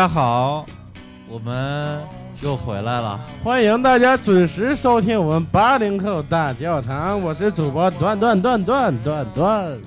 [0.00, 0.64] 大家好，
[1.28, 2.00] 我们
[2.40, 3.20] 又回来了。
[3.44, 9.78] 欢迎大家准时收听我们八零后大教堂，我是主播段段段段段段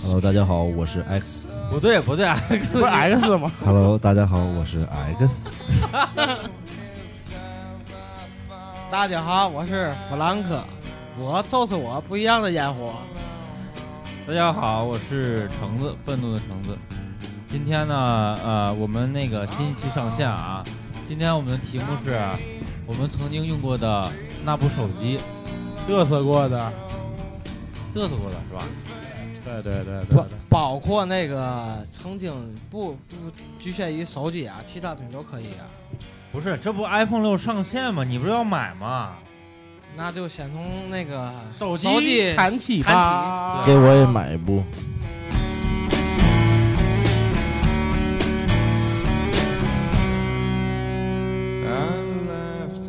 [0.00, 1.48] ，Hello，大家好，我是 X。
[1.72, 4.86] 不对不对，X， 不是 X 吗？Hello，大家好，我是
[5.18, 5.48] X。
[8.88, 10.62] 大家好，我是弗兰克，
[11.18, 12.92] 我就是我不一样的烟火。
[14.24, 16.78] 大家好，我是橙子，愤怒的橙子。
[17.52, 20.64] 今天呢，呃，我们那个新一期上线啊。
[21.04, 22.18] 今天我们的题目是
[22.86, 24.10] 我们曾经用过的
[24.42, 25.20] 那部手机，
[25.86, 26.72] 嘚瑟过的，
[27.94, 28.64] 嘚瑟过的是吧？
[29.44, 32.32] 对对对对不对，包括那个曾经
[32.70, 35.68] 不不局限于手机啊，其他东西都可以啊。
[36.32, 38.02] 不是，这不 iPhone 六上线吗？
[38.02, 39.12] 你不是要买吗？
[39.94, 43.62] 那就先从那个手手机谈起谈吧。
[43.66, 44.64] 给我也买一部。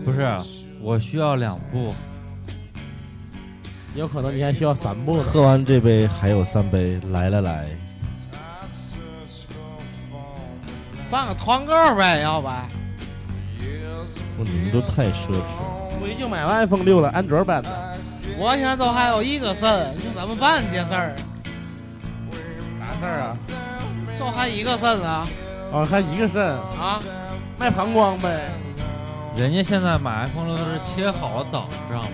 [0.03, 0.37] 不是，
[0.81, 1.93] 我需要两步。
[3.95, 5.23] 有可能你还需要三步呢。
[5.31, 7.67] 喝完这杯还有三杯，来来来，
[11.09, 12.49] 办个团购呗，要不？
[14.37, 15.93] 不，你们都太奢侈了。
[16.01, 17.69] 我已经买完 iPhone 六了，安卓版的。
[18.37, 21.15] 我现在都还有一个肾，你怎么办这事儿？
[22.79, 23.37] 啥事儿啊？
[24.15, 25.27] 就还一个肾啊
[25.71, 26.99] 哦，还一个肾，啊！
[27.59, 28.49] 卖膀胱呗。
[29.35, 32.09] 人家现在买 iPhone 六都是切好等，知道吗？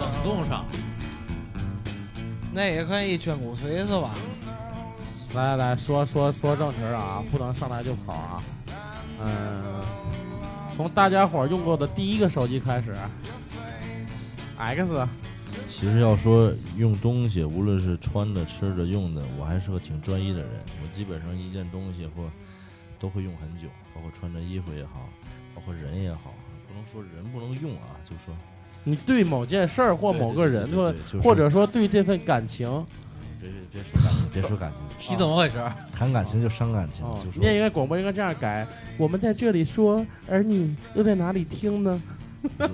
[0.00, 0.64] 冷冻上。
[2.52, 4.10] 那也可以捐骨髓是吧？
[5.34, 8.42] 来来来说说说正题儿啊，不能上来就跑啊。
[9.24, 9.62] 嗯，
[10.76, 12.96] 从大家伙儿用过的第一个手机开始
[14.58, 15.08] ，X。
[15.68, 20.50] 其实要说用东西，无论是穿的、吃的、用的，我还是个挺专一的人。
[20.82, 22.24] 我基本上一件东西或
[23.02, 25.08] 都会用很久，包括穿着衣服也好，
[25.56, 26.32] 包括人也好，
[26.68, 28.32] 不能说人不能用啊，就说
[28.84, 32.70] 你对某件事儿或某个人，或对对对就是或者说对这份感情，
[33.40, 35.60] 别别别说感情，别说感情， 你怎么回事？
[35.92, 38.64] 谈感情就伤感情，哦就，说你也应该广播应该这样改。
[38.96, 42.00] 我们在这里说，而你又在哪里听呢？
[42.58, 42.68] 我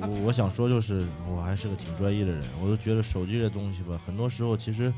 [0.00, 2.42] 我我我想说就是，我还是个挺专一的人。
[2.62, 4.92] 我都觉得手机这东西吧，很多时候其实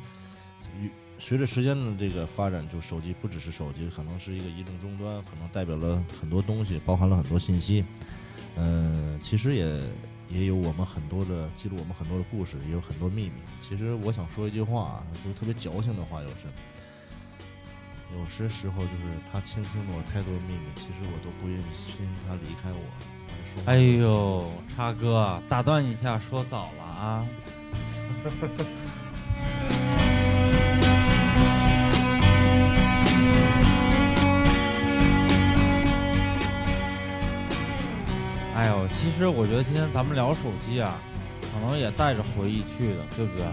[0.81, 7.85] 与随着时间的这个发展，就手机不只是手机，可能是一个移动终端，可能代表了很多东西，包含了很多信息。
[8.57, 9.81] 嗯、其实也
[10.29, 13.33] 也有我们很多的记录，我们很多的故事，也有很多秘密。
[13.61, 16.47] 其实我想说一句话啊，就特别矫情的话，就是。
[18.17, 22.81] 有些时候就是他倾听了我太多的秘密，其实我都不愿意心他离开我。
[23.65, 27.27] 哎呦，叉哥，打断一下，说早了啊！
[38.57, 40.99] 哎呦，其实我觉得今天咱们聊手机啊，
[41.53, 43.45] 可能也带着回忆去的，对不对？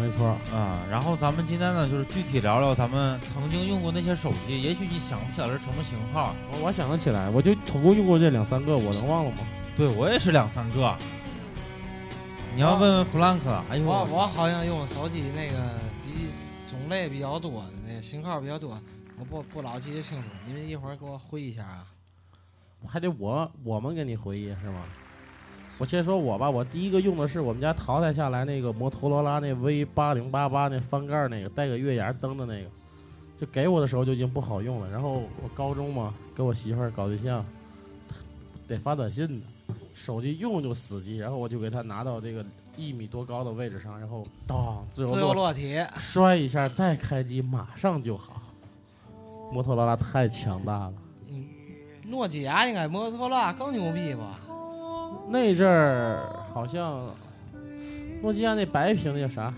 [0.00, 9.46] 没错，啊、然后咱们今天呢，就是具体聊聊咱们曾经用过那些手机，也许你想不起来是什么型号，我我想得起来，我就总共用过这两三个，我能忘了吗？
[9.76, 10.96] 对我也是两三个。
[12.54, 15.74] 你要问问弗兰克，哎呦，我我好像用手机那个
[16.06, 16.28] 比
[16.66, 18.80] 种类比较多的那个型号比较多，
[19.18, 21.84] 我不不老记得清楚，你们一会儿给我回忆一下啊。
[22.86, 24.84] 还得我我们给你回忆是吗？
[25.76, 32.70] 我先说我吧，我第一个用的是我们家淘汰下来那个摩托罗拉那 V 八零八八那翻盖那个带个月牙灯的那个，
[33.40, 34.88] 就给我的时候就已经不好用了。
[34.88, 37.44] 然后我高中嘛，跟我媳妇儿搞对象，
[38.68, 39.46] 得发短信的，
[39.94, 42.46] 手机用就死机，然后我就给他拿到这个
[42.76, 48.40] 一米多高的位置上，然后当自由自由落落体，摔一下再开机，马上就好。
[49.52, 50.94] 摩托罗拉太强大了。
[52.04, 54.38] 嗯，诺基亚应该摩托罗拉更牛逼吧？
[55.28, 57.02] 那阵儿好像
[58.22, 59.52] 诺基亚那白屏那叫啥？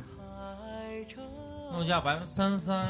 [1.72, 2.86] 诺基亚百分之三三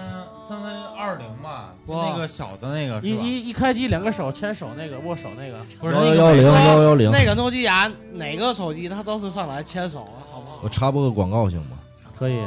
[0.46, 3.08] 三三二零吧，就那个小的那个是？
[3.08, 10.68] 一一一开机两个手牵手那个握手那个，不是那个幺幺零幺幺零，那个诺基亚哪个手机它都是上来牵手，好不好我？
[10.68, 11.78] 插播个广告行吗？
[12.16, 12.38] 可以。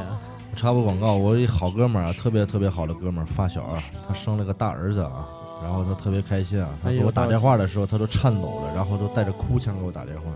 [0.51, 5.27] 我插播广告，我一好哥们儿啊，特别特别好的哥们儿，发小啊，他生了个大儿子啊，
[5.61, 10.31] 然后他特别开心啊，他给我打电话的时候，他都颤抖了，然后都带着哭腔给我打电话，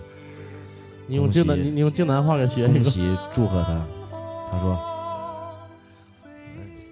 [1.08, 3.86] 你用京南，你你用京南话给学一个恭喜祝贺他。
[4.52, 4.80] 他说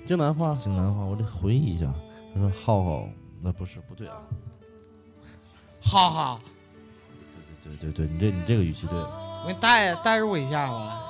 [0.05, 0.55] 京南话。
[0.55, 1.85] 京南话，我得回忆一下。
[2.33, 3.07] 他说浩浩，
[3.41, 4.15] 那不是不对啊，
[5.81, 6.39] 浩浩，
[7.63, 9.41] 对对对对，你这你这个语气对了。
[9.43, 11.07] 我给你代代入一下吧。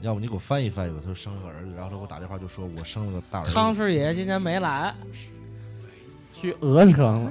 [0.00, 0.98] 要不你给我翻译翻译吧。
[1.00, 3.52] 他说生了个儿子，然后他给我打电话就说我生了个大儿子。
[3.52, 4.94] 康师爷今天没来，
[6.32, 7.30] 去鹅城了。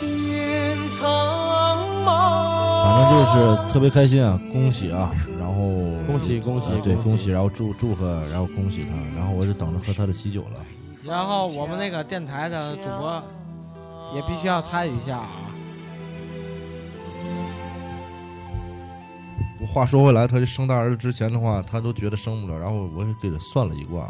[0.00, 5.54] 天苍茫，反正就是特别开心啊，恭喜啊，然后
[6.06, 10.60] 恭喜恭喜呃对，恭喜恭喜，然后祝祝贺，然后恭喜他，然后我就等着喝他的喜酒了。
[11.02, 13.22] 然后我们那个电台的主播
[14.14, 15.43] 也必须要参与一下啊。
[19.74, 24.08] 话说回来，他这生大儿子之前的话，他都觉得生不了，然后我也给他算了一卦，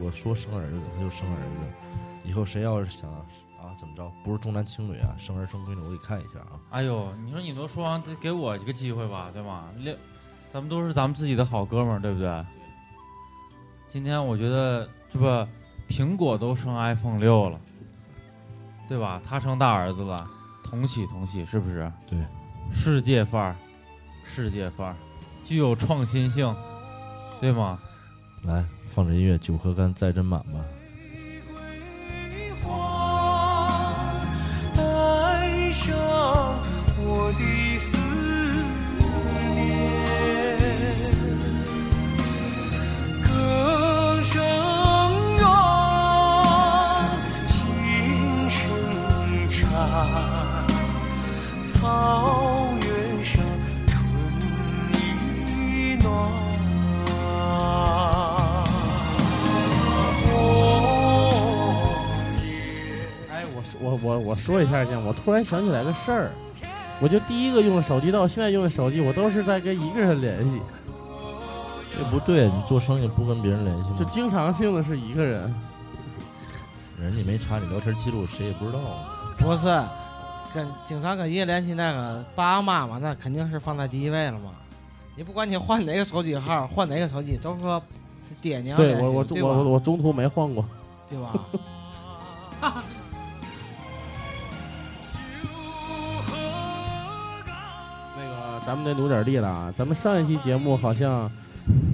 [0.00, 3.22] 我说生儿子他就生儿子，以后谁要是想啊
[3.78, 6.58] 怎么着，不是重男轻女啊，生儿生闺女，我给看一下啊。
[6.70, 9.66] 哎呦，你说你都说完，得给我一个机会吧，对吗？
[9.78, 9.96] 两，
[10.52, 12.44] 咱们都是咱们自己的好哥们儿，对不对？
[13.88, 15.48] 今天我觉得这不，
[15.88, 17.60] 苹果都生 iPhone 六了，
[18.88, 19.22] 对吧？
[19.24, 20.28] 他生大儿子了，
[20.64, 21.88] 同喜同喜，是不是？
[22.10, 22.18] 对，
[22.74, 23.56] 世界范儿，
[24.26, 24.96] 世界范儿，
[25.44, 26.54] 具有创新性，
[27.40, 27.78] 对吗？
[28.42, 30.64] 来，放着音乐，酒喝干再斟满吧。
[64.02, 66.32] 我我说一下去，我突然想起来个事儿，
[67.00, 70.60] 我就第一个用的手机到现在用的手机，我都是在跟一个人联系，
[71.90, 73.96] 这不对，你做生意不跟别人联系吗？
[73.98, 75.54] 就经常性的是一个人。
[76.98, 79.34] 人家没查你聊天记录，谁也不知道啊。
[79.36, 79.66] 不是，
[80.54, 84.50] 跟经常跟爷联系那个爸爸妈妈，那肯定是放在第一位了嘛。
[85.14, 87.82] 你不管你换哪个手机号，换哪个手机，都是说
[88.40, 90.64] 爹娘联系对我我我我我中途没换过。
[91.08, 91.32] 对吧？
[98.66, 99.72] 咱们得努点力了啊！
[99.76, 101.30] 咱们上一期节目好像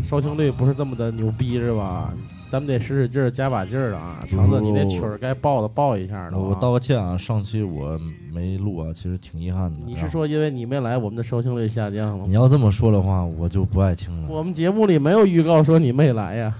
[0.02, 2.10] 收听率不是这么的牛逼是吧？
[2.50, 4.24] 咱们得使使劲儿，加把劲儿了啊！
[4.26, 6.40] 橙子，你那曲儿该报的报一下了、啊。
[6.40, 7.98] 我道个歉啊，上期我
[8.32, 9.80] 没录啊，其实挺遗憾的。
[9.84, 12.24] 你是说因为你没来，我们的收听率下降了吗？
[12.26, 14.28] 你要这么说的话，我就不爱听了。
[14.30, 16.54] 我们节目里没有预告说你没来呀。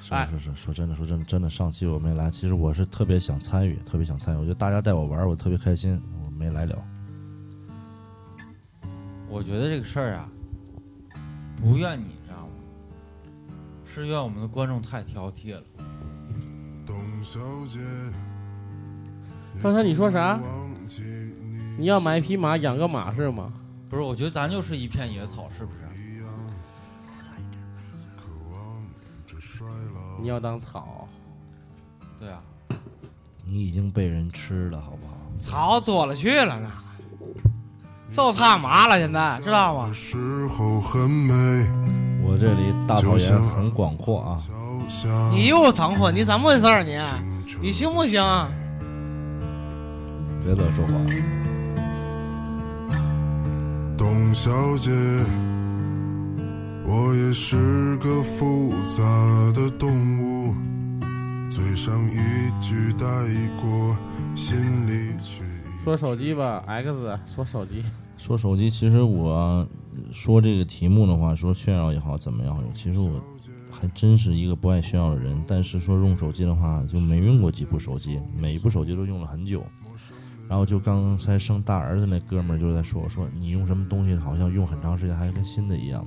[0.00, 4.38] 是是是，说真的，说真的，真的，上期我没来，其实我是特别想参与，特别想参与。
[4.38, 6.76] 我觉得大家带我玩，我特别开心，我没来了。
[9.28, 10.28] 我觉得这个事儿啊，
[11.56, 12.52] 不怨你，知道吗？
[13.84, 15.62] 是怨我们的观众太挑剔了。
[16.86, 17.78] 董小姐，
[19.62, 20.40] 刚才你说啥？
[21.76, 23.52] 你要买一匹马，养个马是吗？
[23.90, 25.78] 不是，我觉得咱就是一片野草，是不是？
[30.20, 31.06] 你要当草？
[32.18, 32.42] 对啊，
[33.44, 35.14] 你已经被人吃了，好不好？
[35.38, 36.70] 草多了去了呢，
[38.14, 39.90] 就差马了，现在知道吗？
[39.92, 41.34] 时候很美，
[42.22, 44.36] 我这里大草原很广阔啊。
[45.32, 46.96] 你又整婚，你怎么回事儿你？
[47.60, 48.22] 你行不行？
[50.44, 50.92] 别乱说话。
[53.98, 54.92] 董小姐，
[56.86, 59.02] 我也是个复杂
[59.54, 59.90] 的动
[60.22, 60.54] 物，
[61.50, 63.06] 嘴上一句带
[63.60, 63.96] 过，
[64.36, 64.56] 心
[64.86, 65.42] 里却
[65.82, 67.84] 说手机吧，X，说手机。
[68.24, 69.68] 说手机，其实我
[70.10, 72.58] 说这个题目的话，说炫耀也好，怎么样？
[72.74, 73.22] 其实我
[73.70, 75.44] 还真是一个不爱炫耀的人。
[75.46, 79.62] 但是说用手机的话，就没用过几部手机，每一部手机都用了很久。
[80.48, 86.02] 然后就刚才生大儿子那哥们儿就在说，说你用什么东西好像用很长时间，还跟新的一样。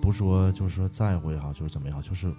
[0.00, 2.32] 不说就是说在乎也好，就是怎么样，就是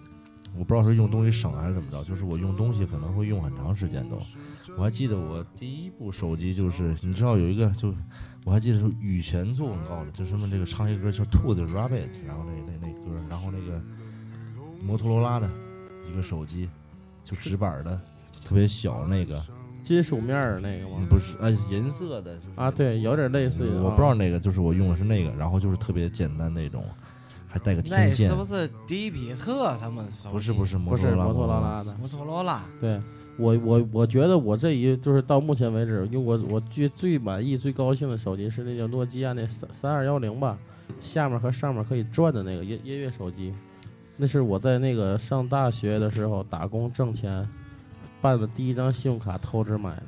[0.57, 4.17] 我不知道是用东西省还是怎么着，就是我用东西可能会用很长时间都。
[4.77, 7.93] 我还记得我第一部手机就是你知道有一个就。
[8.45, 11.89] 我还记得是羽泉做广告的，就什么这个唱一个歌叫《兔子 Rabbit》，
[12.27, 13.81] 然后那那那歌，然后那个
[14.83, 15.49] 摩托罗拉的
[16.07, 16.69] 一个手机，
[17.23, 17.99] 就直板的，
[18.43, 19.41] 特别小那个，
[19.81, 21.03] 金属面儿那个吗？
[21.09, 23.71] 不是，哎，银色的，就是、啊，对，有点类似于。
[23.79, 26.85] 我不知道那个，就是我用的是那个，然后就是特别简单那种，
[27.55, 28.27] 还带个天线。
[28.29, 30.05] 那是不是迪比特他们？
[30.29, 32.61] 不是不是不是摩托罗拉拉的，摩托罗拉。
[32.81, 33.01] 对。
[33.37, 40.57] 我我我觉得我这一就是到目前为止用我我最最满意最高兴的手机是那叫诺基亚那三三二幺零吧，
[41.01, 43.53] 下面和上面可以转的那个音音乐手机，
[44.15, 47.45] 那是我在那个上大学的时候打工挣钱
[48.21, 50.03] 办的第一张信用卡透支买的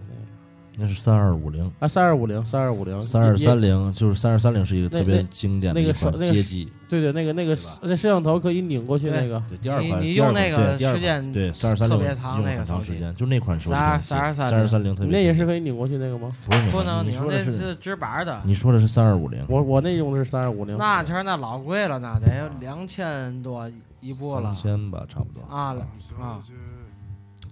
[0.79, 6.72] 那是三二五零，啊，三二五零，三二五零，三二三零就是三二三零是一个特别经典的一款那个手那个机。
[6.88, 16.31] 对对，那个那个那摄像头可以拧过去那个，对，第二你款你用那个时间对三二三零特别长那个长时间，就那款手机32三二32三零特别那也是可以拧过去那个吗？
[16.46, 23.69] 不是不能，你说的你用那是是直板的，你说的是三二五零，我我那用的是三二五零，那前儿那老贵了，那得两千多
[24.00, 25.41] 一部了三千吧，差不多。
[25.53, 25.75] 啊
[26.22, 26.39] 啊！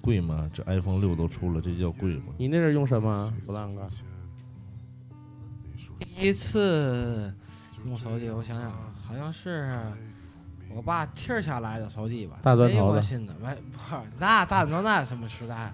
[0.06, 0.48] 贵吗？
[0.54, 2.26] 这 iPhone 六都出了，这叫贵吗？
[2.38, 3.34] 你那是用什么？
[3.44, 3.88] 不浪哥？
[6.00, 7.34] 第一次
[7.88, 8.72] 用手机，我想想，
[9.02, 9.82] 好像是
[10.70, 15.74] 我爸替儿下来的手机吧，大砖头的没过新的，没不是那大砖头那什么时代？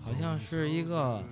[0.00, 1.22] 好像是一个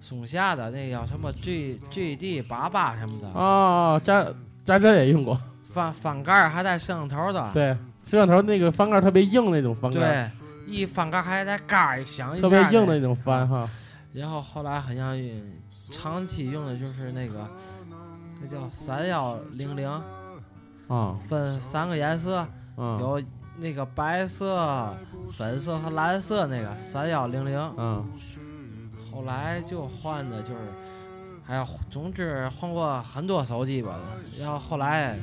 [0.00, 4.26] 松下的那叫什么 G G D 八八什么的，哦，家
[4.64, 10.30] 家珍也用过，翻翻盖还带摄像头的，对，摄像头那个翻盖特别硬那种翻盖，对，
[10.68, 13.68] 一翻盖儿还得嘎儿一响一下特别硬的的那种翻哈。
[14.12, 15.16] 然后后来好像
[15.90, 17.48] 长期用的就是那个，
[18.40, 19.90] 那叫三幺零零，
[20.88, 22.46] 啊分三个颜色，
[22.76, 23.22] 嗯有
[23.58, 24.96] 那个白色、
[25.32, 27.74] 粉色和蓝色那个三幺零零。
[27.76, 28.06] 嗯
[29.10, 30.72] 后来就换的就是，
[31.46, 33.98] 哎呀，总之换过很多手机吧。
[34.38, 35.18] 然后后来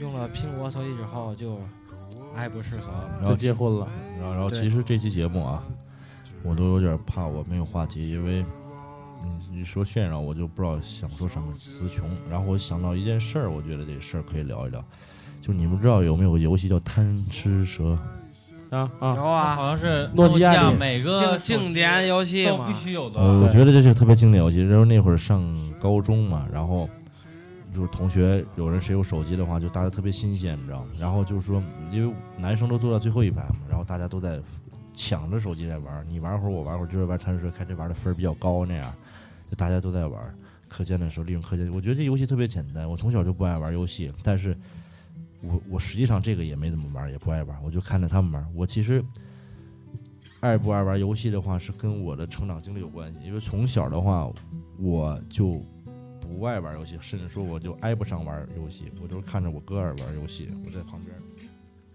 [0.00, 1.58] 用了苹果手机之后就
[2.34, 2.86] 爱不释手。
[3.20, 3.86] 然后结婚了。
[4.18, 5.62] 然后然后其实这期节目啊，
[6.42, 8.44] 我都有点怕我没有话题，因为
[9.22, 12.08] 你你说炫耀，我就不知道想说什么，词穷。
[12.30, 14.84] 然后我想到一件事儿，我觉得这事儿可以聊一聊。
[15.40, 17.98] 就你们知道有没有个游戏叫贪吃蛇？
[18.70, 22.72] 啊啊有啊，好像是诺基亚里每个经典游戏都必。
[22.74, 23.20] 须有的。
[23.20, 24.62] 呃，我觉得这是特别经典游戏。
[24.62, 25.42] 然后那会儿上
[25.78, 26.88] 高中嘛，然后
[27.74, 30.90] 就是同学有人谁有手机的话，就大家特别新鲜，你知道吗？
[31.00, 34.40] 然后就是说，因为男生都坐在最后一排嘛，然后大家都在
[34.94, 38.94] 抢着手机在玩，你玩会儿我玩会儿，就是玩贪吃蛇，看这玩的分儿比较高那样，
[39.50, 40.34] 就大家都在玩儿。
[40.68, 42.88] 课间的时候利用课间，我觉得这游戏特别简单。
[42.88, 44.56] 我从小就不爱玩游戏，但是
[45.42, 48.46] 我我实际上这个也没怎么玩，也不爱玩，我就看着他们玩。
[48.54, 49.04] 我其实
[50.40, 53.18] 爱不爱玩游戏的话，是跟我的成长经历有关系。
[53.22, 54.30] 因为从小的话，
[54.78, 55.62] 我就
[56.32, 61.14] 不爱玩游戏，甚至说我就挨不上玩游戏，我就是看着我哥儿玩游戏，我在旁边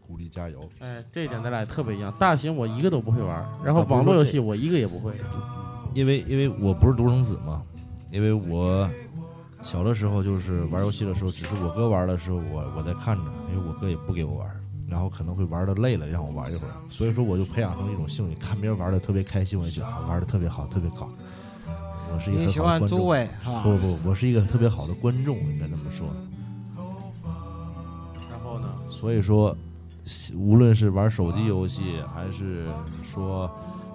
[0.06, 0.70] 鼓励加油。
[0.79, 2.13] 哎，这一点咱俩也特别一样。
[2.20, 5.13] 大型我一个都不会玩，然后网络游戏我一个也不会。
[5.94, 7.63] 因为因为我不是独生子嘛，
[8.12, 8.88] 因为我
[9.63, 14.50] 小的时候就是玩游戏的时候，只是我哥玩的时候，我我在看着，因为我哥也不给我玩，
[14.88, 21.10] 然后可能会玩的累了，让我玩一会儿，所以说我就培养成一种兴趣，看别人玩的特别开心，我就觉得啊玩的特别好，特别高。
[22.14, 23.64] 我是一个很喜欢好的观众，诸位是吧？
[23.64, 26.08] 不不，我是一个特别好的观众，应该这么说。
[28.30, 28.68] 然后呢？
[28.90, 29.56] 所以说，
[30.36, 32.66] 无论是玩手机游戏，还是
[33.04, 33.50] 说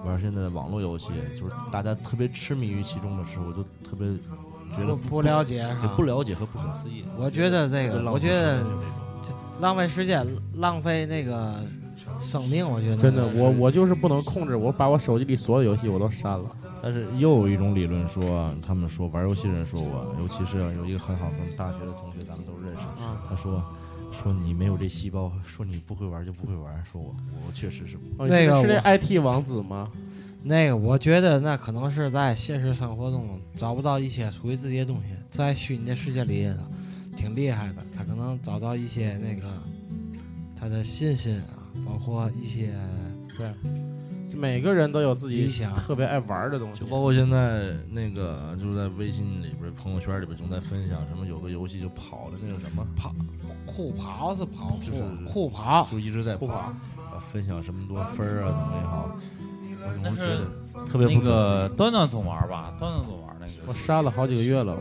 [0.05, 4.07] 玩现在的网络游戏，就是大家特别痴迷于其中的时候，我就特别
[4.77, 5.67] 觉得不不了解
[5.97, 6.03] 不？
[6.05, 7.05] 了解和不可思议。
[7.19, 8.65] 我觉得这个，我觉得
[9.61, 10.27] 浪费时间，
[10.57, 11.57] 浪费那个
[12.21, 16.57] 生命，我觉得真的，我我就是不能控制，我把我手机里所有游戏我都删了。
[16.83, 22.81] 但是又有一种理论说，他们说玩游戏人说我，尤其是有一个很好的大学的同学，咱们都认识。
[23.03, 23.63] 啊他说
[24.11, 26.85] 说你没有这细胞，说你不会玩就不会玩。
[26.85, 27.15] 说我
[27.47, 29.91] 我确实是哦那个是是我那 IT 王子吗？
[30.43, 36.59] 那个，我觉得那可能是在现实生活中找不到一些属于自己的东西，在虚拟的世界里头
[37.17, 37.77] 挺厉害的。
[37.97, 39.47] 他可能找到一些那个
[40.57, 42.75] 他的信心啊，包括一些
[43.39, 43.45] 就
[44.37, 46.87] 每个人都有自己特别爱玩的东西就。
[46.87, 53.15] 包括现在那个就是在微信里边、朋友圈里边总在分享什么有个游戏就跑的那个什么跑
[53.67, 59.17] 酷跑是跑酷就是酷跑，就一直在不跑啊，分享什么多分儿啊，怎么也好，
[60.11, 63.79] 我觉得特别那不可思个端端总玩吧，端端总玩那我个。
[63.79, 64.77] 删了好几个月了，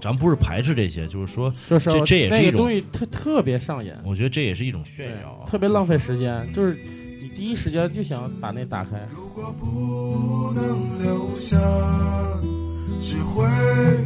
[0.00, 6.46] 咱不是排斥这些，就是说，就是这这也是那个一种东西特特别上瘾，我觉得这也是一种炫耀啊，特别浪费时间。
[6.52, 6.95] 就是你
[7.36, 11.58] 第一时间就想把那打开，如果不能留下，
[12.98, 13.44] 谁会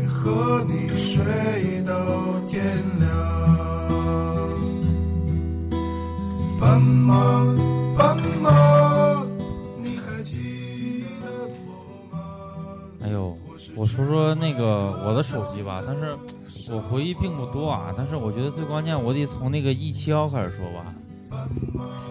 [0.08, 1.22] 和你睡
[1.86, 1.94] 到
[2.46, 2.60] 天
[2.98, 3.08] 亮？
[6.60, 7.14] 斑马，
[7.96, 9.24] 斑马，
[9.80, 11.30] 你还记得
[11.66, 11.72] 我
[12.12, 12.18] 吗？
[13.00, 13.38] 哎呦，
[13.76, 16.14] 我说说那个我的手机吧，但是
[16.72, 17.94] 我回忆并不多啊。
[17.96, 20.92] 但是我觉得最关键，我得从那个 E 七幺开始说吧，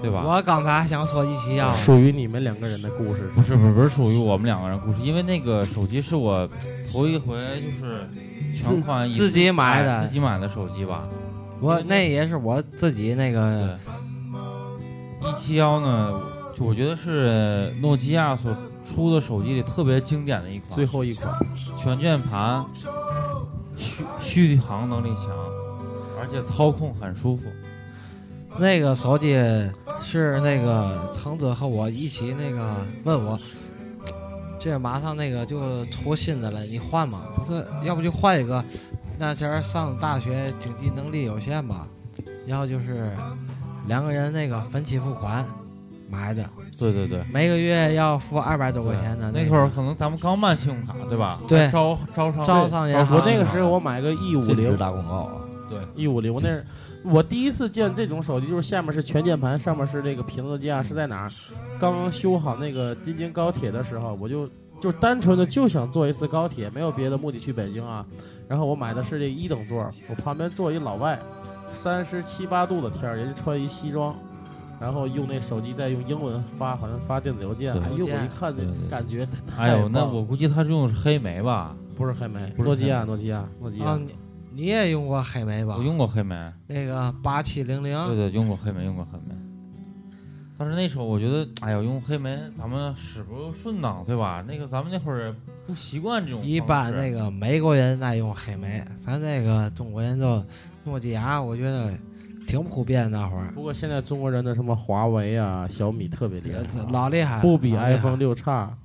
[0.01, 0.23] 对吧？
[0.25, 3.29] 我刚才还想说一起要，属于你们两个人的故事。
[3.35, 6.47] 不是不是不是属于我们两个人故事，因为那个手机是我
[6.91, 8.07] 头一回就是
[8.53, 11.03] 全款自己买的哎自己买的手机吧。
[11.59, 13.77] 我那也是我自己那个，
[15.21, 16.21] 一七幺呢，
[16.55, 21.35] 就我觉得是诺基亚所出的手机里特别经典的一款，最后一款，
[21.77, 22.63] 全键盘，
[23.75, 25.25] 续续航能力强，
[26.17, 27.43] 而且操控很舒服。
[28.57, 29.33] 那个手机
[30.03, 33.37] 是那个橙子和我一起那个问我，
[34.59, 37.21] 这马上那个就出新的了，你换吗？
[37.35, 38.63] 不是，要不就换一个。
[39.17, 41.87] 那前儿上大学经济能力有限吧，
[42.45, 43.11] 然后就是
[43.87, 45.45] 两个人那个分期付款
[46.09, 46.43] 买的，
[46.77, 49.29] 对对对，每个月要付二百多块钱的。
[49.31, 51.37] 那会儿可能咱们刚办信用卡，对吧？
[51.47, 55.31] 对招招商招商银行我那个时候我买个 E 五零打广告啊！
[55.95, 56.65] ，E 五零，我那是
[57.03, 61.29] 我第一次见这种手机，就是下面是全键盘，上面是这个屏幕架，是在哪儿？
[61.79, 64.49] 刚刚修好那个京津高铁的时候，我就
[64.79, 68.05] 就单纯的就想坐一次高铁，没有别的目的去北京啊。
[68.47, 71.19] 然后我买的是这一等座，我旁边坐一老外，
[71.71, 74.15] 三十七八度的天儿，人家穿一西装。
[74.79, 77.73] 然后用那手机再用英文发，好像发电子邮件。
[77.73, 81.75] 对哎呦，我一看这对对感觉太哎呦，那我估计他是用的是黑莓吧？
[81.97, 83.85] 不是黑莓，诺基亚，诺基亚，诺基亚。
[83.88, 83.99] 啊，
[84.59, 85.75] 你你也用过黑莓吧？
[85.77, 86.35] 我用过黑莓，
[86.67, 88.07] 那个八七零零。
[88.07, 89.33] 对对，用过黑莓，用过黑莓。
[90.57, 94.43] 但是那时候我觉得，哎呀，用黑莓咱们使不顺当，对吧？
[94.45, 95.33] 那个咱们那会儿
[95.65, 96.41] 不习惯这种。
[96.41, 100.43] 一般那个美国人爱用黑莓，咱那个中国人都
[100.83, 101.93] 诺基亚，我觉得
[102.45, 106.59] 挺普遍那会儿，不过现在中国人的什么华为啊、小米特别厉害，
[106.91, 108.75] 老厉害，不比 iPhone 六差对。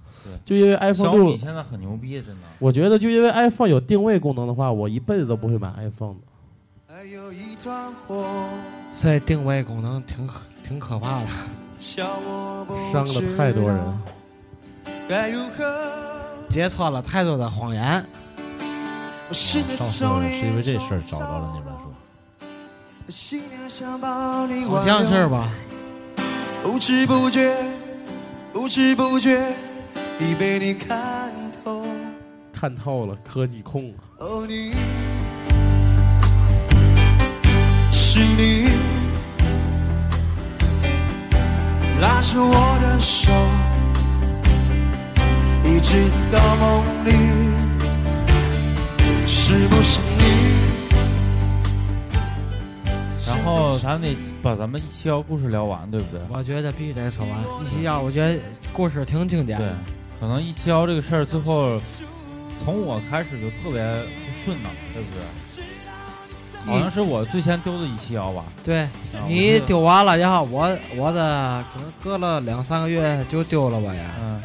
[0.45, 2.43] 就因为 iPhone 小米六，现在很牛逼，真的。
[2.59, 6.21] 我觉得就因为 iPhone 有定位功能的话，我一辈子都不会买 iPhone 的。
[6.87, 8.25] 还有一团火，
[9.00, 11.26] 这定位功能挺可挺可怕的。
[11.78, 12.07] 伤
[13.04, 13.99] 了太多人。
[15.09, 15.64] 该如何？
[16.49, 18.04] 揭穿了太多的谎言。
[19.28, 21.93] 我信念上次从你是因为这事儿找到了你们说，
[23.09, 23.99] 信念想
[24.49, 25.51] 你好像是吧？
[26.62, 27.55] 不知不觉，
[28.53, 29.53] 不知不觉
[30.20, 31.85] 已被你看透。
[32.53, 34.72] 看透了科技控啊，哦，你
[37.92, 38.70] 是你
[42.00, 43.31] 拉着我的手，
[45.68, 47.11] 一直到梦里，
[49.27, 50.24] 是不是你？
[53.27, 56.20] 然后咱得把咱们一期要故事聊完，对不对？
[56.31, 57.38] 我觉得必须得说完。
[57.62, 58.38] 一期要，我觉得
[58.72, 59.77] 故事挺经典对的。，
[60.20, 61.81] 可能一七幺这个事儿最后
[62.64, 65.22] 从我开始就特别不顺当，对不对？
[66.66, 68.44] 好像是我最先丢的一七幺吧。
[68.64, 68.88] 对
[69.29, 74.00] 你丢完了，然后我我的可能隔了两三个月就丢了吧也。
[74.18, 74.40] 嗯，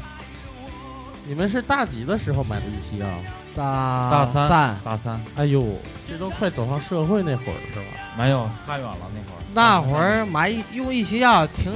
[1.26, 3.08] 你们是大几的时候买的一七幺？
[3.56, 5.66] 大大三三大三哎呦，
[6.08, 7.98] 这都快走上社会那会儿了是吧？
[8.18, 9.42] 没有太远了那会儿。
[9.54, 11.72] 那会儿买用一七幺挺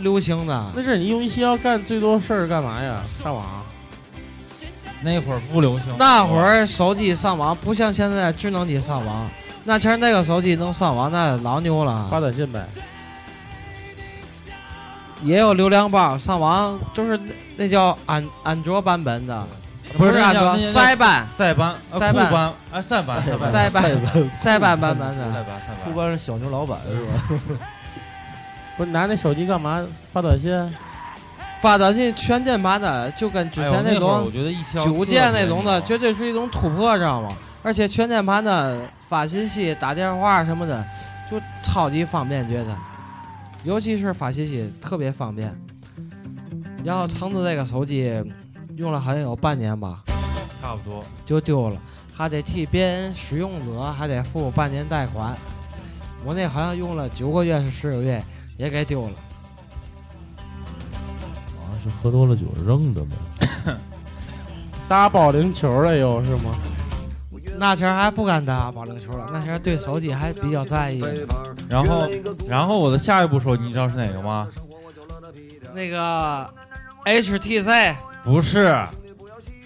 [0.00, 0.72] 流行的。
[0.74, 3.00] 那是你用一期要干最多事儿干嘛呀？
[3.22, 3.44] 上网。
[5.02, 5.94] 那会儿不流行。
[5.98, 9.26] 那会儿手机上网不像现在智能机上网，
[9.64, 12.08] 那前儿那个手机能上网那老牛了。
[12.10, 12.66] 发短信呗。
[15.22, 19.46] 也有流量包上网，就是那那叫安安卓版本的，
[19.96, 25.32] 不是安卓，塞班塞班、呃塞班哎塞班、塞班、塞班塞班版本的。
[25.32, 25.94] 塞班、塞库班。
[25.96, 27.66] 班是小牛老板是吧？
[28.76, 29.86] 不是拿那手机干嘛？
[30.12, 30.52] 发短信？
[31.60, 34.30] 发短信全键盘的，就跟之前那种
[34.84, 37.28] 九键那种的，绝对是一种突破，知道吗？
[37.62, 40.84] 而且全键盘的发信息、打电话什么的，
[41.30, 42.76] 就超级方便，觉得，
[43.64, 45.52] 尤其是发信息特别方便。
[46.84, 48.22] 然后橙子这个手机
[48.76, 50.02] 用了好像有半年吧，
[50.60, 51.02] 差不多。
[51.24, 51.80] 就丢了，
[52.12, 55.34] 还得替别人使用者还得付半年贷款。
[56.24, 58.22] 我那好像用了九个月是十个月，
[58.56, 59.12] 也给丢了。
[61.56, 63.16] 好像是喝多了酒扔的吧？
[64.88, 66.54] 打保龄球了又是吗？
[67.58, 71.02] 那前儿还不敢打保龄球了，那前儿对手机还比较在意。
[71.70, 72.08] 然后，
[72.46, 74.46] 然后我的下一步手机你知道是哪个吗？
[75.74, 76.48] 那个
[77.04, 78.76] HTC 不是，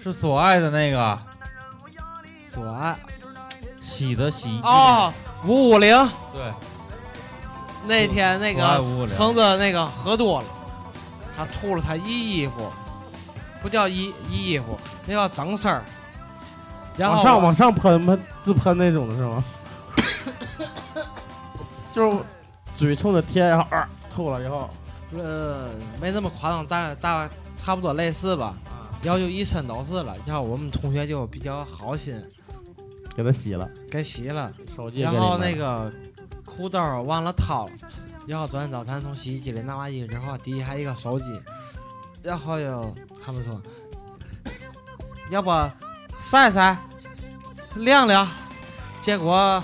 [0.03, 1.17] 是索爱的那个
[2.43, 2.97] 索爱
[3.79, 4.63] 洗的洗衣机。
[4.67, 5.13] 哦，
[5.45, 5.95] 五五零
[6.33, 6.51] 对，
[7.85, 10.47] 那天那个橙子那个喝多了，
[11.35, 12.71] 他吐了他一衣服，
[13.61, 15.83] 不叫一一衣服，那叫整身儿。
[16.97, 19.43] 然后往上往上喷喷自喷那种的是吗？
[21.93, 22.17] 就是
[22.75, 24.69] 嘴冲着天，然后啊吐了以后，
[25.17, 28.53] 呃没那么夸张，但大差不多类似吧。
[29.01, 32.21] 然后就一身都是了，然后我们同学就比较好心，
[33.15, 34.51] 给他洗了，给洗了。
[34.75, 35.91] 手机然后那个
[36.55, 37.71] 裤兜儿忘了掏了，
[38.27, 41.41] 然后昨天早餐从洗衣机里拿完衣服之后，底下还有一个手机，
[42.21, 43.61] 然后又他们说，
[45.29, 45.51] 要不
[46.19, 46.77] 晒晒
[47.75, 48.27] 晾晾，
[49.01, 49.63] 结果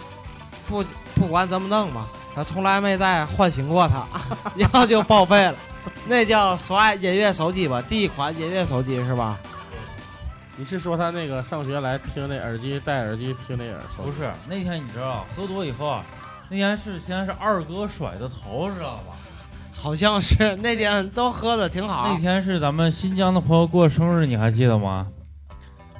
[0.67, 0.83] 不
[1.15, 4.07] 不管怎么弄吧，他从来没再唤醒过他，
[4.55, 5.55] 然后就报废了。
[6.05, 9.37] 那叫刷音乐手机吧，第一款音乐手机是吧？
[10.55, 16.03] 你是说他那个上学来听那耳机戴耳机听那耳手不是那天你知道喝多以后啊，
[16.49, 19.15] 那天是先是二哥甩的头，知道吧？
[19.73, 22.17] 好像是那天都喝的挺好那。
[22.19, 25.05] 天是咱们新疆的朋友过生日，你还记得吗？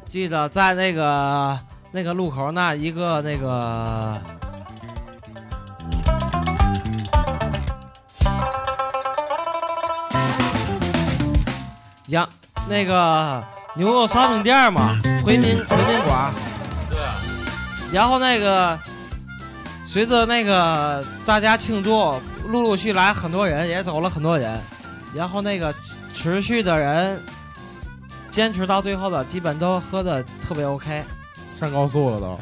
[0.07, 1.59] 记得在那个
[1.91, 4.19] 那个路口那一个那个
[12.07, 12.27] 羊
[12.69, 13.43] 那个
[13.75, 16.33] 牛肉烧饼店嘛，回民回民馆。
[16.89, 16.97] 对。
[17.91, 18.79] 然后那个
[19.87, 22.13] 随着那个大家庆祝，
[22.45, 24.59] 陆陆续来很多人，也走了很多人。
[25.15, 25.73] 然后那个
[26.13, 27.17] 持续的人，
[28.29, 31.01] 坚持到最后的，基本都喝的特别 OK。
[31.57, 32.37] 上高速了都。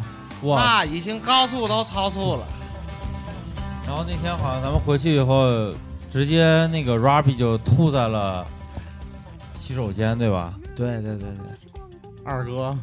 [0.50, 0.60] 哇！
[0.60, 2.44] 那已经高速都超速了。
[3.86, 5.72] 然后那天好像咱们回去以后，
[6.12, 8.44] 直接那个 Robbie 就吐在了
[9.60, 10.56] 洗手间，对吧？
[10.76, 11.55] 对对对对，
[12.28, 12.76] 二哥，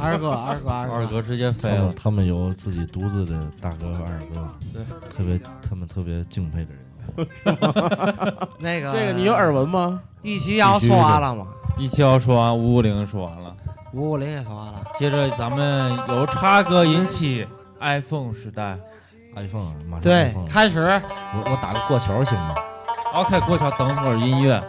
[0.00, 1.92] 二哥二哥二哥二哥直接飞了。
[1.92, 4.82] 他们有自己独自的大哥和二哥，对，
[5.14, 6.80] 特别他们特别敬佩的人。
[8.58, 10.00] 那个这个你有耳闻吗？
[10.22, 11.46] 一期要说完了吗？
[11.78, 13.54] 一期要说完，五五零说完了，
[13.92, 14.82] 五五零也说完了。
[14.98, 17.46] 接着咱们由叉哥引起
[17.80, 18.78] iPhone 时代。
[19.36, 22.54] iPhone 啊，马上对开始我我打个过桥行吗
[23.14, 24.60] ？OK，过桥等会儿音乐。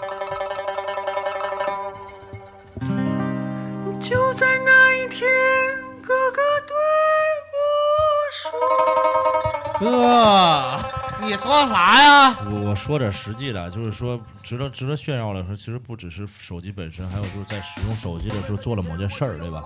[9.79, 10.77] 哥，
[11.21, 12.35] 你说啥呀？
[12.51, 19.63] 我我说点实际的，就是说值得值得炫耀的说，其实不只是手机本身，还有就是在使用手机的时候做了某件事儿，对吧？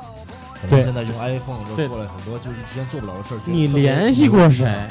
[0.62, 3.38] 可能对现在用 iPhone 都对做了很多就是之前做不了的事儿。
[3.40, 4.88] 就你联系过谁？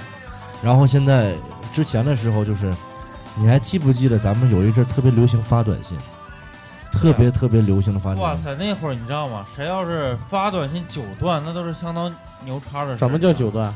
[0.60, 1.34] 然后现在
[1.72, 2.74] 之前的时候，就是
[3.36, 5.96] 你还记不记得咱们有一阵儿特别流行发短信，
[6.90, 8.24] 特别特别流行的发短信。
[8.24, 9.46] 哇塞，那会儿你知道吗？
[9.54, 12.12] 谁要是发短信九段，那都是相当
[12.44, 12.98] 牛叉的事。
[12.98, 13.72] 什么叫九段？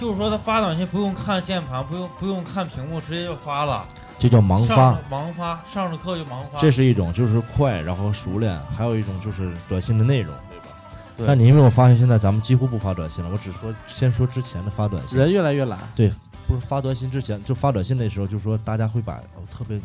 [0.00, 3.86] 就是说他发短信不用看键盘，不用不用看屏幕，直接就发了。
[4.18, 6.58] 这叫盲发，盲发，上着课就盲发。
[6.58, 10.74] 这是一种就是快，然后熟练；还有一种就是短信的内容，对吧？
[11.18, 13.28] 对但你有没有发现，现在咱们几乎不发短信了？
[13.30, 15.78] 我只说先说之前的发短信，人越来越懒。
[15.94, 16.10] 对
[16.48, 19.78] 不是发短信之前，就发短信那时候，就说大家会把哦特别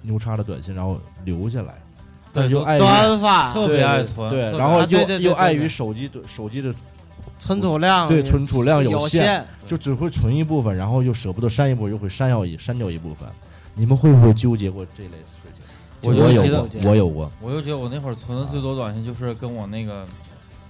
[0.00, 1.74] 牛叉的短信然后留下来，
[2.32, 6.72] 但对又爱于短发特别爱存，对，然后又又碍于手机的手机的
[7.38, 13.28] 存储量对存储量有有限就只会存一部分，然后又舍不得删一部分，又会删掉一删掉一部分。
[13.74, 15.62] 你们会不会纠结过这类事情？
[16.02, 20.06] 我我有过，我有过我就觉得我那会儿存的最多短信就是跟我那个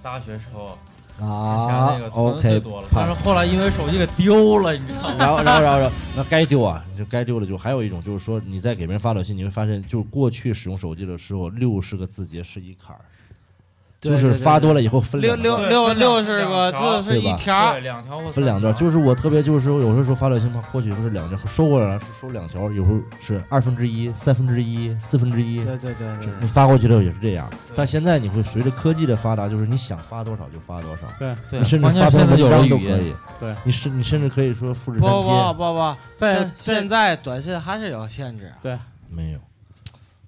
[0.03, 0.79] 大学时候
[1.25, 5.17] 啊那个存的最，OK，多了，但是后来因为手机给丢了，你知道吗？
[5.19, 7.47] 然后，然后，然后，然后，那该丢啊，就该丢了。
[7.47, 13.01] 就还有一种，就是说你在给别人发短信，你会发现，就是过去使用手机的时候，六十个字节是一坎儿，
[14.01, 16.71] 就是发多了以后分六六六六十个
[17.03, 18.75] 字是一条对，，两条或分两段。
[18.75, 25.65] 就是我特别就是，有时候发短信嘛，过去不是两条，收过来了是收两条，有时候是二分之一、三分之一、四分之一。
[25.65, 33.15] 对对对对你发过去的也是这样，但现在你会随着科技的发达，就是你想发多少就发多少，对你甚至发篇文章都可以。
[33.41, 38.79] 对，你甚你甚至可以说复制不粘贴，不不不，在现现在短信还是有限制，对
[39.09, 39.39] 没有，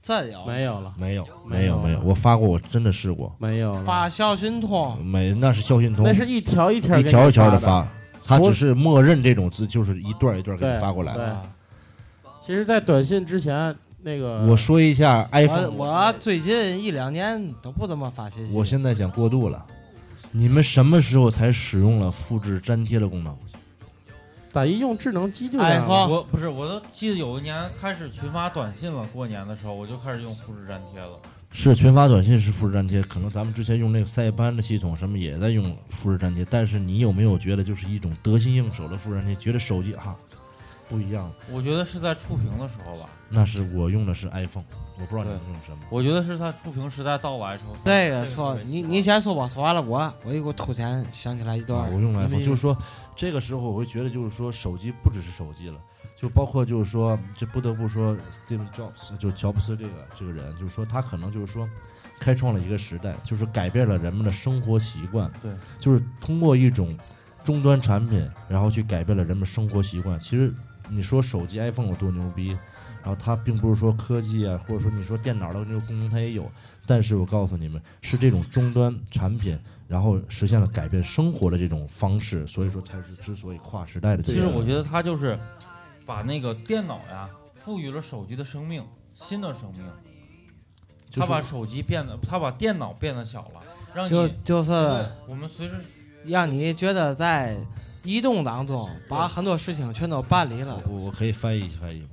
[0.08, 3.30] 真有没有了，没有，没有没有，我发过，我真的试过。
[3.38, 3.84] 没有了。
[3.84, 7.82] 发校讯通，没，那是校讯通，那是一条一条一条一条的发。
[7.82, 7.88] 发，
[8.24, 11.12] 它只是默认这种字就是一段一段给你发过来。
[11.12, 11.42] 对啊
[12.40, 18.56] 其实，在短信之前，那个我说一下 iPhone，我最近一两年都不怎么发信息。
[18.56, 19.62] 我现在想过渡了。
[20.30, 23.36] 你们什么时候才使用了复制粘贴的功能？
[24.58, 31.12] 打一用智能机就这样 iPhone 了我不是，我都记得有一年开始群发短信了，过年的时候我就开始用复制粘贴了。
[31.52, 39.36] 是群发短信是复制粘贴，可能咱们之前用那个塞班的系统什么也在用复制粘贴，但是你有没有觉得就是一种得心应手的复制粘贴？
[39.36, 40.16] 觉得手机啊
[40.88, 41.30] 不一样？
[41.50, 44.64] 我觉得是在触屏的时候吧，那是我用的是 iPhone，
[44.98, 45.78] 我不知道你们用什么。
[45.90, 47.76] 我觉得是在触屏时代到来之后。
[47.84, 52.76] 这个说你你先说吧，说完了我我给我突然想起来一段啊，，我用因 iPhone，就是说
[53.14, 55.78] 这个时候我会觉得，就是说手机不只是手机了，
[56.16, 61.68] 就包括就是说，这不得不说 Steve Jobs，就乔布斯这个这个人，就是说他可能就是说
[62.18, 66.96] 开创了一个时代，就是改变了人们的生活习惯，对，就是通过一种
[67.44, 70.18] 终端产品，然后去改变了人们生活习惯。
[70.18, 70.52] 其实
[70.90, 72.48] 你说手机 iPhone 有多牛逼，
[73.02, 76.50] 然后它并不是说科技啊，或者说你说电脑的那个功能它也有，
[76.86, 84.34] 但是我告诉你们，是这种终端产品，然后实现了改变生活的这种方式，所以说才是之所以跨时代的这个。
[84.34, 85.38] 其实我觉得它就是
[86.04, 89.82] 把那个电脑呀赋予了手机的生命，新的生命。
[91.10, 93.62] 就是他把手机变得，他把电脑变得小了，
[93.94, 94.72] 让你就就是
[95.26, 95.76] 我们随时
[96.26, 97.56] 让你觉得在
[98.08, 100.82] 移动当中把很多事情全都办理了。
[100.88, 102.08] 我我可以翻译翻译吗？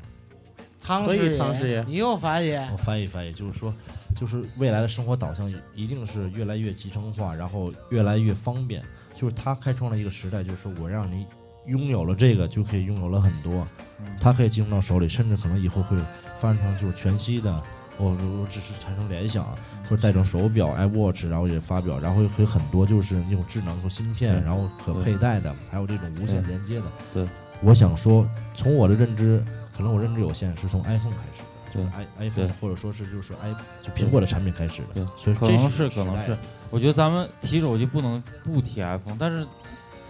[0.82, 2.54] 唐师唐师爷你又翻译？
[2.72, 3.74] 我翻译翻译，就是说，
[4.14, 8.84] 就是未来的生活导向一定是越来越集成化，然后越来越方便。
[9.14, 11.26] 就是他开创了一个时代，就是说我让你
[11.66, 13.66] 拥有了这个，就可以拥有了很多，
[14.00, 15.96] 嗯它可以进入到手里，甚至可能以后会
[16.40, 17.64] 发展成就是全息的。
[17.98, 19.56] 我我只是产生联想啊，
[19.90, 26.86] 或者戴成手表 iWatch，然后也发表，然后会很多就是那种智能和芯片，然后可佩戴的，还有这种无线连接的。
[27.14, 27.28] 对，
[27.62, 29.44] 我想说，从我的认知，
[29.76, 34.88] 可能我认知有限，是从 iPhone 开始的，就是 i iPhone 或者说是就是 i 就苹果的产品开始的。
[34.94, 36.38] 对所以这可能是可能是，
[36.70, 39.48] 我觉得咱们提手机不能不提 iPhone，但是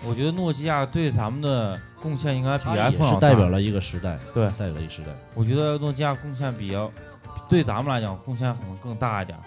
[0.04, 5.08] 我觉得诺基亚对咱们的贡献应该比 iPhone 是代表了一个时代，对代表了一个时代。
[5.34, 6.92] 我觉得诺基亚贡献比要
[7.48, 9.38] 对咱们来讲贡献可能更大一点。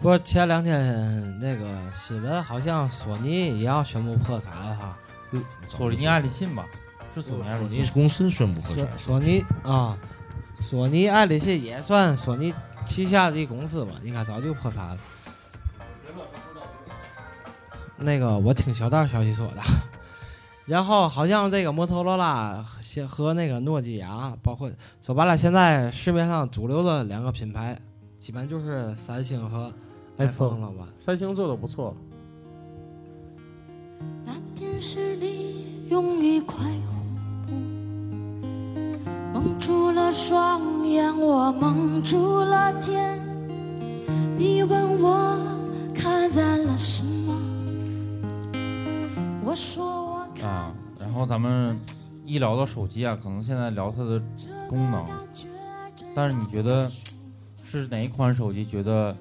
[0.00, 4.98] 不是前两天那个新闻，好像索尼也要宣布破产了哈。
[5.68, 6.66] 索尼爱立信吧，
[7.14, 7.84] 是索尼爱索立信。
[7.84, 9.96] 尼公司宣布破产，索尼啊，
[10.60, 12.52] 索尼爱立信也算索尼
[12.84, 14.98] 旗下的一公司吧，应该早就破产了。
[17.96, 19.62] 那个我听小道消息说的，
[20.64, 24.70] 然后好像这个摩托罗拉和和那个诺基亚，包括
[25.00, 27.76] 说白了，现在市面上主流的两个品牌，
[28.18, 29.72] 基本就是三星和
[30.18, 30.88] iPhone 了吧？
[31.00, 31.96] 三星做的不错，
[34.24, 37.04] 那天是你用一块红
[37.46, 37.52] 布
[39.32, 43.20] 蒙住了双眼，我蒙住了天。
[44.36, 45.36] 你问我
[45.94, 47.36] 看见了什么？
[49.44, 50.01] 我说
[50.42, 51.78] 啊，然后咱们
[52.24, 54.20] 一聊到手机啊，可能现在聊它的
[54.68, 55.06] 功能，
[56.14, 56.90] 但是你觉得
[57.64, 59.16] 是哪一款手机觉得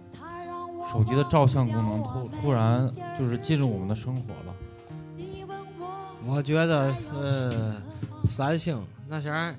[0.92, 4.56] 手机的照相功能突突然就是进入我们的生活了？
[6.26, 7.74] 我觉得是
[8.26, 9.56] 三星那前儿，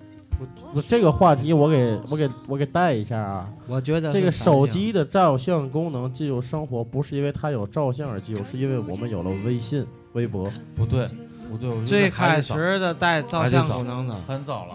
[0.73, 3.53] 那这个话题我给我给我给带一下啊。
[3.67, 10.49] 我觉得这个手机的照相功能进入生活，不是因为它有照相而进入，是因为我们有了微信、微博。
[10.77, 11.05] 不对，
[11.53, 14.75] 不对，我觉得最开始的带照相功能的，很早了。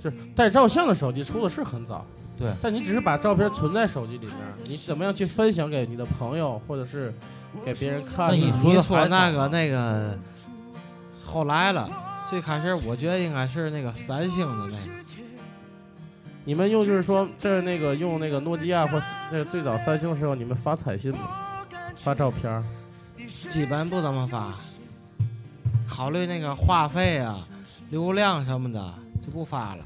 [0.00, 2.06] 就是带照相的手机出的是很早，
[2.38, 7.12] 对，但你只是把照片存在手机里面，你怎么样去分享给你的朋友，或者是
[7.64, 8.28] 给别人看？
[8.28, 10.16] 那你说那个那个
[11.26, 11.90] 后来了，
[12.30, 14.76] 最开始我觉得应该是那个三星的那个，
[16.44, 21.28] 你们用就是说这那个用那个诺基亚或那个最早三星的时候，你们发彩信吗？
[21.96, 22.62] 发照片儿？
[23.26, 24.54] 基本不怎么发。
[25.98, 27.36] 考虑那个话费啊、
[27.90, 29.82] 流量什么的就不发了。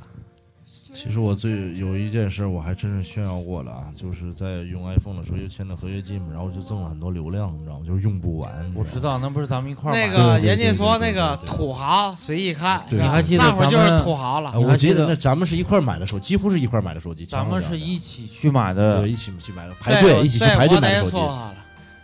[0.92, 7.86] 其实我最有一件事，我还真是炫耀过了啊，就是在用 iPhone 的时候又签的合约金嘛，然后就赠了很多流量，你知道吗？
[7.86, 8.70] 就是用不完。
[8.76, 14.58] 我知道，那不是咱们一块儿那个人家说那个土豪随意看，你还记得那会儿就是土豪了啊，。
[14.58, 17.24] 我记你还记得得那咱们是一块儿买的手，几乎是一块儿买的手机。
[17.24, 21.16] 咱们是一起去买的对，一起去买的，排队一起去排队买的手机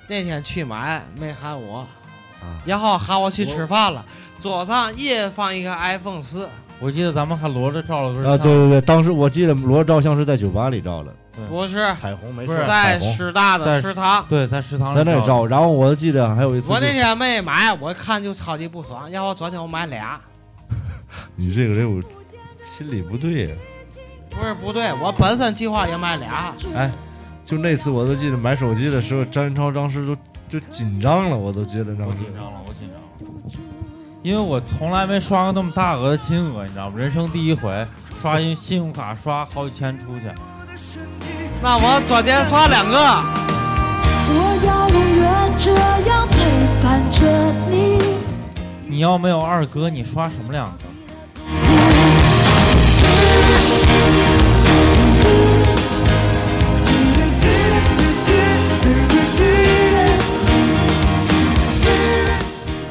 [0.09, 1.89] 那天去买没喊我，啊。
[2.65, 4.05] 然后喊我去吃饭了，
[4.39, 6.49] 桌上一人放一个 iPhone 四，
[6.81, 11.13] 我记得咱们还罗着照了个啊，对对对，当时我记得罗照相是在酒吧里照的，
[11.49, 11.93] 不是。
[11.95, 14.25] 彩虹没事，在师大的食堂。
[14.29, 15.47] 对，在食堂在那照。
[15.47, 20.21] 然后我记得还有一次，我那天没买，我看就超级不爽，然后昨天我买俩，
[21.37, 22.03] 你这个人我
[22.77, 23.55] 心里不对呀。
[24.31, 26.93] 不是不对，我本身计划也买俩，哎，
[27.49, 30.15] 就那次我都记得买手机的时候，张云超当时都
[30.51, 33.31] 就紧张了，我都觉得张我紧张了，我紧张了，
[34.23, 36.99] 因为我从来没刷过那么大额的金额，你知道吗？
[36.99, 37.87] 人生第一回
[38.21, 40.25] 刷信信用卡刷好几千出去，
[41.63, 42.99] 那我昨天刷两个，
[44.29, 45.73] 我要永远这
[46.07, 46.37] 样陪
[46.83, 47.99] 伴着你。
[48.87, 50.88] 你要没有二哥，你刷什么两个？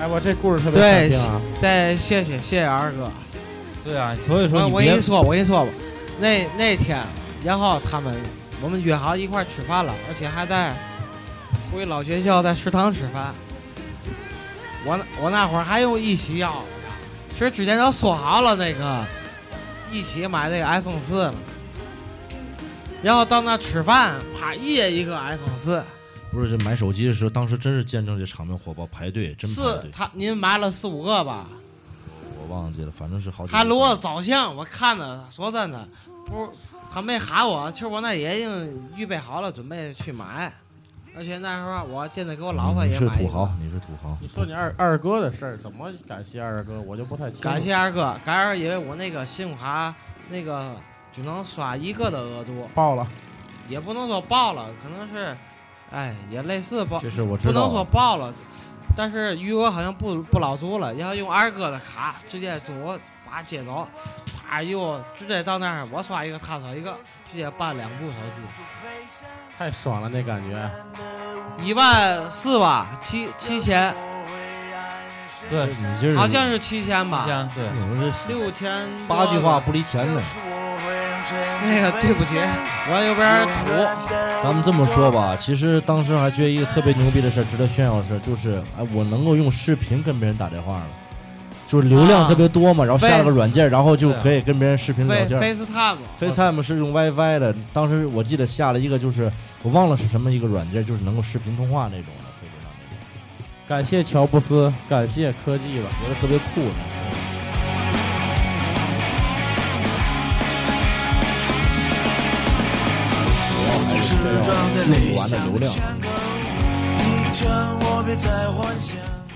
[0.08, 1.41] 哎，我这故事特别对想听啊！
[1.62, 3.12] 再谢谢谢谢二哥。
[3.84, 5.72] 对啊，所以说我你我跟你说，我跟你说吧，
[6.20, 7.04] 那那天，
[7.43, 8.15] 然后他们
[8.62, 10.74] 我们约好一块儿吃饭了，而且还在
[11.72, 13.36] 回老学校在食堂吃饭。
[14.86, 16.63] 我那我那会儿还有一起要，
[17.34, 19.04] 其实之前都说好了那个
[19.91, 21.36] 一起买那个 iPhone 四了，
[23.04, 25.84] 然后到那吃饭，啪一人一个 iPhone 四，
[26.38, 31.47] 不是这买手机的时候，当时真是见证这场面火爆，排队真排是队，他您买了四五个吧？
[32.39, 33.58] 我忘记了，反正是好几个。
[33.58, 35.89] 他如果照相，我看着，说真的，
[36.28, 36.47] 不，
[36.93, 40.54] 他没喊我，其实我那也已经预备好了，准备去买。
[41.15, 44.15] 而且那时候我现在给我老婆你也买一个是土豪，你是土豪。
[44.21, 46.80] 你说你二二哥的事儿，怎么感谢二哥？
[46.82, 47.41] 我就不太清楚。
[47.41, 49.91] 感谢二哥，感谢因为我那个信用卡
[50.30, 50.76] 那个
[51.12, 53.08] 只能刷一个的额度，爆了，
[53.67, 55.36] 也不能说爆了，可能是，
[55.91, 57.54] 哎，也类似爆，这事我知道。
[57.54, 58.34] 不能说爆了，
[58.95, 63.88] 但是余额好像不不老足了，然后用二哥的卡，直接中午把接走，
[64.50, 66.97] 啪又直接到那儿，我刷一个，他刷一个，
[67.32, 68.41] 直接办两部手机，
[69.58, 70.69] 太爽了那感觉。
[71.63, 73.93] 一万四吧，七七千，
[75.50, 80.21] 对，你这是好像是七千吧，先对，你们这六千八句话不离钱的。
[81.63, 82.36] 那个对不起，
[82.90, 84.44] 我有点土。
[84.44, 90.88] 咱们这么说吧，其实当时还觉得一个特别牛逼的事，值得炫耀的事，就是哎，我能够用视频跟别人打电话了，
[91.68, 95.42] 就是流量特别多嘛，然后下了个软件，然后就可以跟别人视频聊天。
[95.42, 95.98] FaceTime。
[96.20, 99.32] FaceTime 是用 WiFi 的，当时我记得下了一个，就是
[99.63, 102.28] 我忘了是什么一个软件，就是能够视频通话那种的。
[102.40, 106.76] 飞机上那种感谢乔布斯，感谢科技吧，觉得特别酷呢。
[113.95, 115.73] 用不完的流量。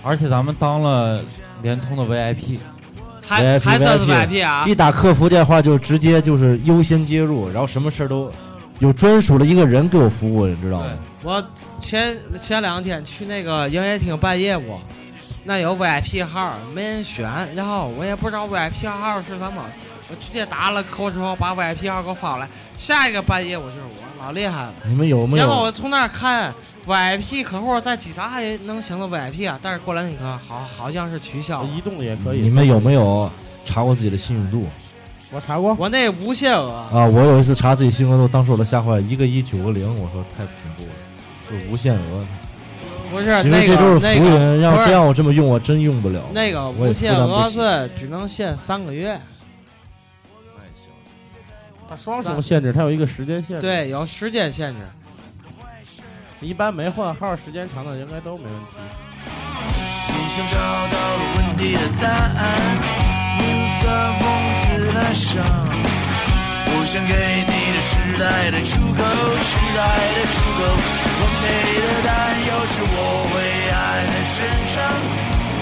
[0.04, 1.24] 而且咱们当了
[1.62, 2.58] 联通的 VIP，
[3.26, 4.66] 还还算是 VIP 啊！
[4.68, 8.32] 一打客服电话就直接就是优先接入，然后什么事儿都
[8.80, 10.86] 有专属的一个人给我服务，你知道吗？
[11.24, 11.44] 我
[11.80, 14.80] 前前两天去那个营业厅办业务，
[15.44, 19.64] 那有 VIP 号没人选，然后我也不知道 VIP 号是什么，
[20.10, 24.74] 我直接打了口之后把 VIP 号给我发过来，下一个办业务就是我，老厉害了。
[24.86, 25.64] 你们有没有然后？
[25.64, 26.54] 我从那儿看
[26.86, 31.70] VIP 客户在机场还能享受 VIP 啊，但是过来那个好好像是取消了。
[31.70, 32.42] 移动的也可以。
[32.42, 33.30] 你们有没有
[33.66, 34.66] 查过自己的信用度
[35.32, 37.06] 我查过，我那无限额，啊？
[37.06, 40.92] 我有一次查自己信用度，当时我都吓坏了，一个一九个零，我说太恐怖了，
[41.50, 42.26] 就无限额。
[43.10, 46.22] 不是因那个为这都是那个服务员，要不是这样我这么用，我真用不了。
[46.34, 49.20] 那个无限额是只能限三个月，
[51.92, 54.80] 它双重限制，它有一个时间限制。，对，有时间限制。
[56.40, 58.78] 一般没换号时间长的应该都没问题。
[60.08, 62.40] 你想找到了问题的答案，
[63.84, 64.00] 的。
[66.74, 69.04] 我想给你的时代的出口，
[69.44, 69.80] 时代
[70.16, 70.64] 的出口。
[71.20, 72.10] 我给的担
[72.48, 72.96] 忧是我
[73.28, 73.36] 会
[73.70, 73.76] 爱
[74.08, 74.40] 在身
[74.72, 74.80] 上，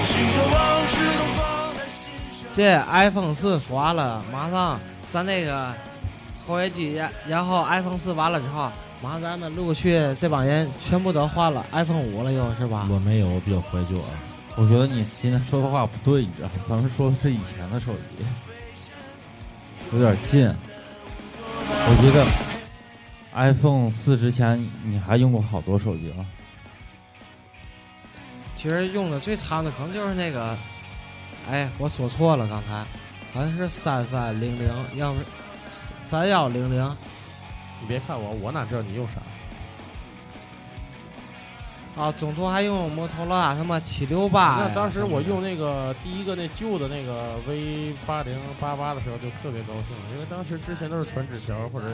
[0.06, 1.42] 许多往事都放
[1.74, 1.98] 在心
[2.30, 2.46] 上。
[2.54, 2.62] 这
[2.92, 5.74] iPhone 四刷了，马上咱那个
[6.50, 8.72] 后业机，然然后 iPhone 四完了之后，
[9.04, 12.88] 马上咱们陆续这帮人全部都换了 iPhone 五了，又是吧？
[12.90, 14.10] 我没有，我比较怀旧啊。
[14.56, 16.54] 我觉得你今天说的话不对，你知道吗？
[16.68, 18.26] 咱们说的是以前的手机，
[19.94, 20.52] 有点近。
[21.72, 22.26] 我觉得
[23.34, 26.26] iPhone 四之前你还用过好多手机了，
[28.56, 30.58] 其实用的最长的可能就是那个，
[31.50, 32.84] 哎，我说错了，刚才
[33.34, 35.26] 好像是三三零零，要不是
[36.10, 36.84] 三幺零零，
[37.80, 39.22] 你别看我，我哪知道你用啥？
[42.02, 44.56] 啊，中途还用摩托罗拉他妈七六八。
[44.58, 51.86] 那当时我用那个第一个那旧的那个 V 八零八八的时候就特别高兴，因为当时之前都是传纸条或者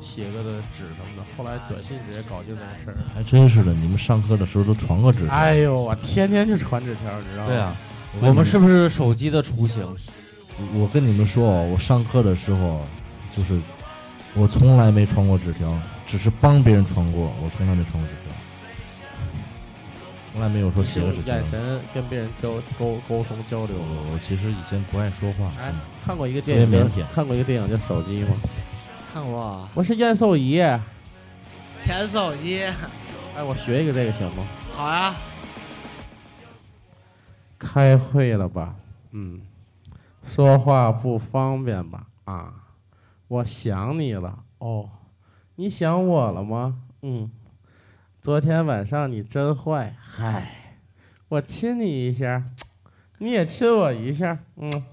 [0.00, 2.98] 写个的纸什么的，后来短信直接搞定这个事儿。
[3.14, 5.32] 还真是的，你们上课的时候都传过纸条。
[5.32, 7.48] 哎呦，我天天就传纸条，你知道吗？
[7.48, 7.76] 对啊，
[8.22, 9.86] 我们是不是手机的雏形？
[10.74, 12.84] 我跟你们说哦，我上课的时候，
[13.36, 13.58] 就是
[14.34, 18.32] 我从来没传过纸条，只是帮别人传过，我从来没传过纸条，
[20.32, 21.34] 从来没有说写个纸条。
[21.34, 23.76] 眼神跟别人交沟沟通交流。
[23.76, 25.72] 我我其实以前不爱说话，哎
[26.04, 28.34] 看过一个电影看过一个电影叫《手机》吗？
[29.12, 30.62] 看过我是验收仪。
[31.82, 32.62] 前手机，
[33.36, 34.44] 哎，我学一个这个行吗？
[34.72, 35.14] 好呀，
[37.58, 38.74] 开会了吧？
[39.10, 39.40] 嗯，
[40.24, 42.06] 说话不方便吧？
[42.24, 42.54] 啊，
[43.32, 44.40] 我想你了。
[44.58, 44.90] 哦，
[45.56, 46.74] 你想我了吗？
[47.00, 47.30] 嗯，
[48.20, 49.94] 昨天晚上你真坏。
[49.98, 50.74] 嗨，
[51.30, 52.44] 我亲你一下，
[53.16, 54.36] 你也亲我一下。
[54.56, 54.70] 嗯，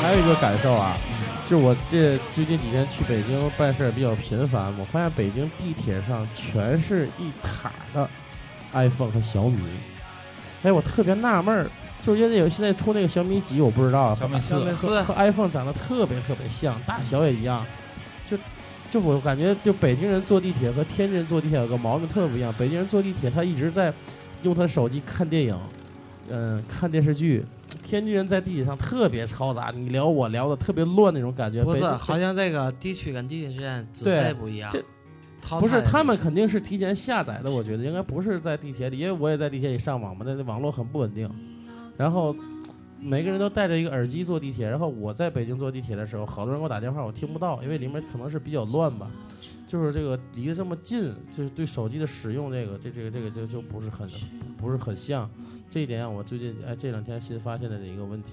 [0.00, 0.96] 还有一个感受啊，
[1.48, 8.08] 就我这最近几天去北京办事儿比较频繁，我发现北京地铁上全是一沓的
[8.72, 9.58] iPhone 和小米。
[10.62, 11.68] 哎，我特别纳闷儿，
[12.06, 17.66] 就是因为有现在出那个小米几，我不知道，小米四和和和 iPhone 长得特别特别像，大小也一样。
[18.30, 18.38] 就
[18.90, 22.54] 就我感觉，就北京人坐地铁和天津人坐地铁有个毛病特别不一样。
[22.56, 23.92] 北京人坐地铁，他一直在
[24.42, 25.58] 用他手机看电影，
[26.30, 27.44] 嗯、看电视剧。
[27.84, 31.62] 天津人在地铁上特别嘈杂，你聊我聊的特别乱那种感觉。
[31.64, 34.82] 不是，好像这个地区跟地铁之间资对费不一样这。
[35.58, 41.28] 不是，他们肯定是提前下载的，我觉得应该不是在地铁里，因为我也在地铁里上网嘛，那那网络很不稳定。
[41.96, 42.34] 然后
[43.04, 49.10] 每个人都戴着一个耳机坐地铁，然后我在北京坐地铁的时候，好多人给我打电话，我听不到，因为里面可能是比较乱吧。
[49.66, 54.08] 就是这个离得这么近，就是对手机的使用，这个这这个这个就就不是很
[54.56, 55.28] 不是很像。
[55.68, 58.32] 这一点我最近哎这两天新发现的一个问题。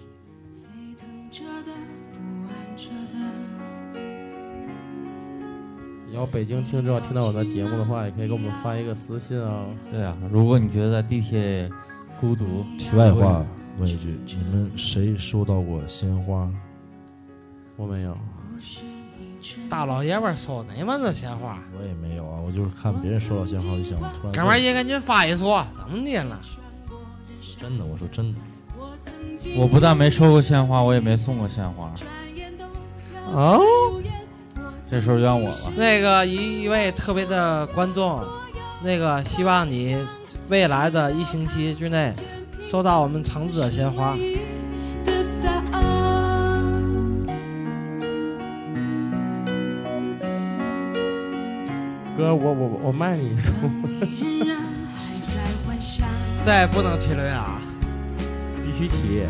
[1.32, 1.72] 着的，
[2.12, 3.20] 不安着的。
[6.14, 9.66] 要北京听众听到我的节目的话，也可以给我们发一个私信啊。
[9.90, 11.74] 对啊，如果你觉得在地铁里
[12.20, 13.46] 孤独，题外话
[13.80, 16.50] 问一句，你们谁收到过鲜花？
[17.78, 18.18] 我没有，
[19.70, 21.58] 大老爷们儿收哪门子鲜花？
[21.80, 24.32] 我也没有啊，我就是看别人收到鲜花就想突然。
[24.34, 25.46] 哥们儿也给您发一束，
[25.78, 26.40] 怎么的了？
[27.58, 28.40] 真的，我说真的，
[29.56, 31.94] 我不但没收过鲜花，我也没送过鲜花。
[33.32, 33.62] 哦，
[34.90, 35.72] 这时候怨我了。
[35.78, 38.22] 那个一一位特别的观众，
[38.84, 40.06] 那个希望你
[40.50, 42.14] 未来的一星期之内
[42.62, 44.16] 收到我们橙子的鲜花。
[52.18, 53.34] 哥，我我我卖你
[56.44, 57.62] 再不能骑了呀！
[58.66, 59.24] 必须起。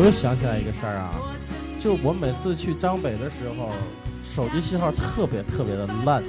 [0.00, 1.12] 我又想起来一个事儿啊，
[1.78, 3.68] 就我每次去张北的时候，
[4.22, 6.24] 手机信号特别特别的烂，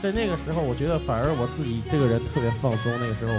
[0.00, 2.92] 在那个时候，我觉得反而我自己这个人特别放松。
[3.00, 3.32] 那个时候，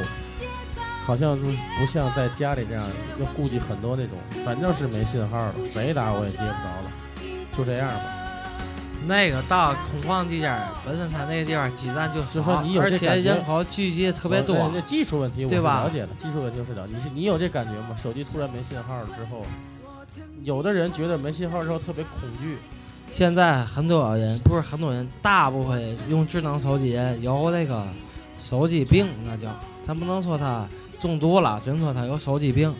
[1.06, 1.46] 好像就
[1.78, 2.84] 不像在家里这样
[3.22, 6.52] 要顾忌很多那种，反正是没信号了，谁打我也接不着
[6.84, 6.92] 了，
[7.54, 8.04] 就这样吧。
[9.08, 14.70] 那个到空旷地界儿，本身它那个地方基站就少，而且人口聚集的特别多我。
[14.76, 16.94] 那技术问题我了解了，技术问题我是了解。
[16.98, 17.96] 你是你有这感觉吗？
[17.96, 19.42] 手机突然没信号了之后，
[20.44, 22.58] 有的人觉得没信号之后特别恐惧。
[23.12, 27.88] 现在很多人不是很多人，大部分用智能手机有那个
[28.38, 29.48] 手机病，那叫
[29.84, 30.68] 咱不能说他
[31.00, 32.74] 中毒了，只能说他有手机病。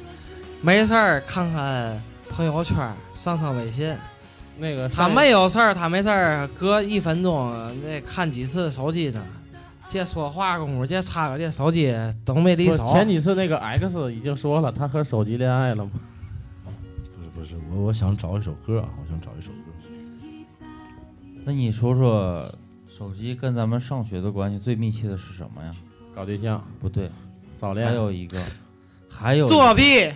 [0.62, 2.76] 没事儿看看朋友圈，
[3.16, 3.96] 上上微信。
[4.60, 9.26] 那个他没有事儿，他没事儿，隔一分钟那看几次手机呢？
[9.90, 12.86] 这说话功夫，这插个这手机都没离手。
[12.86, 15.92] 前几次那个 X 已经说了，他和手机恋爱了嘛？
[17.72, 19.58] 我我想找一首歌啊，我想找一首歌。
[21.46, 22.54] 那你说说，
[22.88, 25.72] 手机跟咱们上学的关系最密切的是什么呀？
[26.16, 27.10] 搞对象、不对，
[27.58, 28.44] 早恋，还有一个，
[29.10, 30.12] 还有作弊，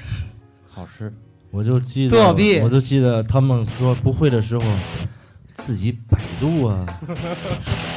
[0.74, 1.14] 考试。
[1.52, 4.66] 我就记得，作弊我就记得他们说不会的时候，
[5.54, 6.86] 自己百度啊。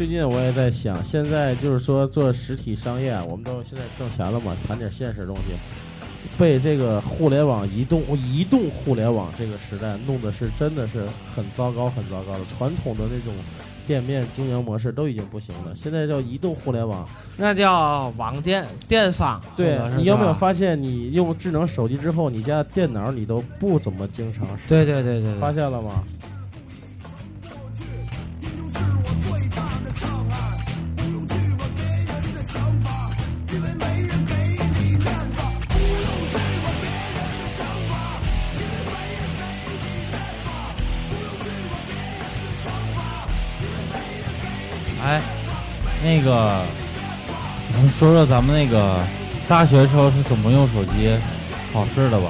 [0.00, 5.42] 最近我也在想，现在就是说做实体商业啊，我们都现在挣钱了嘛，谈点现实东西。
[6.38, 12.40] 被这个互联网、移动、移动互联网这个时代弄的是真的是很糟糕、很糟糕的。
[12.46, 13.34] 传统的那种
[13.86, 17.06] 店面经营模式都已经不行了，现在叫移动互联网。
[17.36, 19.38] 那叫网店电商。
[19.54, 24.66] 对你有没有发现，你用智能手机之后，你家电脑你都不怎么经常使？
[24.66, 26.02] 对对对对对，发现了吗？
[46.20, 46.62] 那个，
[47.72, 49.02] 咱们说说咱们那个
[49.48, 51.16] 大学时候是怎么用手机
[51.72, 52.28] 考试的吧？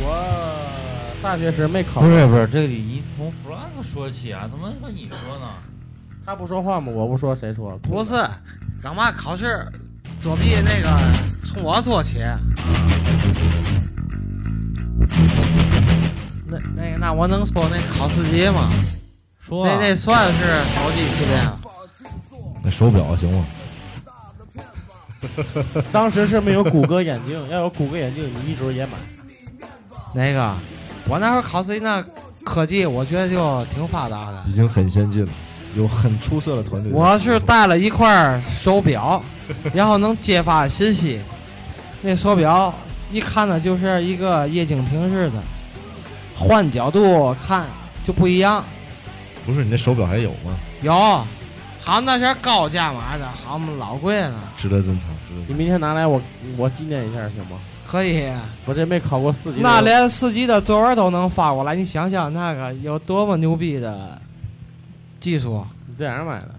[0.00, 5.46] 我大学时没考，不是不是，这个你从 Frank 说起啊，怎么说你说呢？
[6.26, 6.90] 他不说话吗？
[6.92, 7.78] 我不说，谁说？
[7.78, 8.14] 不是，
[8.82, 9.64] 干嘛考试
[10.20, 10.98] 作弊那个
[11.46, 12.18] 从我做起。
[16.44, 18.66] 那那那我能说那考司机吗？
[19.50, 20.40] 那那算是
[20.76, 21.58] 手机系列吗？
[22.62, 23.46] 那手表行吗？
[25.90, 28.92] 当时是没有谷歌眼镜，要有谷歌眼镜，你一准也买。
[30.14, 30.54] 那个，
[31.08, 32.04] 我那会儿考司机那
[32.44, 34.44] 科技，我觉得就挺发达的。
[34.48, 35.32] 已经很先进了，
[35.74, 36.92] 有很出色的团队。
[36.92, 39.22] 我是带了一块手表，
[39.72, 41.20] 然后能接发信息。
[42.00, 42.72] 那手表
[43.10, 45.42] 一看呢，就是一个液晶屏似的，
[46.36, 47.66] 换角度看
[48.04, 48.64] 就不一样。
[49.48, 50.54] 不是你那手表还有吗？
[50.82, 50.92] 有，
[51.80, 54.52] 好那些高价买的，好嘛老贵了。
[54.58, 56.20] 值得珍藏，值得珍你明天拿来我
[56.58, 57.58] 我纪念一下行吗？
[57.86, 58.30] 可以，
[58.66, 64.20] 我这没考过四级的，那连四级的作文都能发过来，你想想那个有多么牛逼的
[65.18, 65.64] 技术。
[65.86, 66.54] 你在哪儿买的？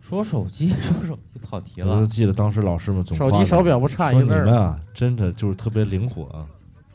[0.00, 1.90] 说手机，说手机跑题了。
[1.90, 2.06] 我就了。
[2.06, 6.46] 记得当时老师们总手机夸手表不差说一个字们啊，真的就是特别灵活啊。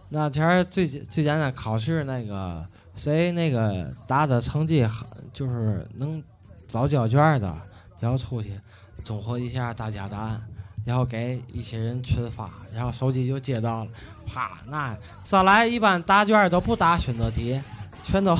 [0.07, 6.21] 那前儿最最简单考试那个谁那个答的成绩好，就是能
[6.67, 7.55] 早交卷的，
[7.99, 8.59] 然后出去
[9.03, 10.41] 综合一下大家答案，
[10.85, 13.91] 然后给一些人群发，然后手机就接到了，
[14.25, 17.59] 啪，那上来一般答卷都不答选择题，
[18.03, 18.35] 全都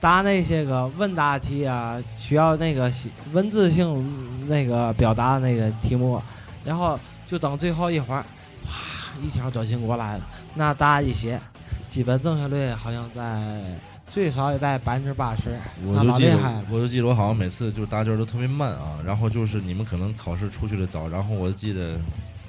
[0.00, 6.20] 答那些个问答题啊，需要那个写文字性那个表达那个题目，
[6.64, 8.24] 然后就等最后一会儿，
[8.64, 10.24] 啪，一条短信过来了。
[10.54, 11.40] 那答一写，
[11.88, 13.78] 基本正确率好像在
[14.08, 15.50] 最少也在百分之八十，
[15.82, 21.98] 那我就记得老厉害了。，我就记得我好像每次就是答卷都特别慢啊，然后就是你们可能考试出去的早，然后我记得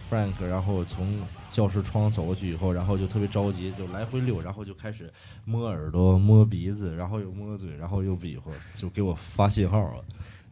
[0.09, 1.19] Frank，然后从
[1.51, 5.11] 教室窗走过去以后，然后就特别着急，就来回溜，然后就开始
[5.45, 9.95] 摸耳朵、摸鼻子，然后又摸嘴，然后又比划，就给我发信号啊。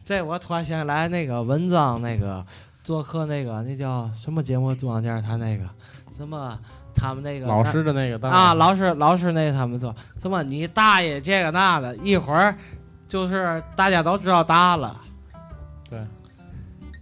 [0.04, 2.44] 这我突然想起来，那个文章那个
[2.82, 4.74] 做客那个那叫什么节目？
[4.74, 5.64] 中央电视台那个
[6.12, 6.58] 什么
[6.98, 12.54] 他们那个老师的那个当啊，老师老师那个他们说什么你大爷这个那的，一会儿
[13.08, 15.00] 就是大家都知道答案了。
[15.88, 16.04] 对，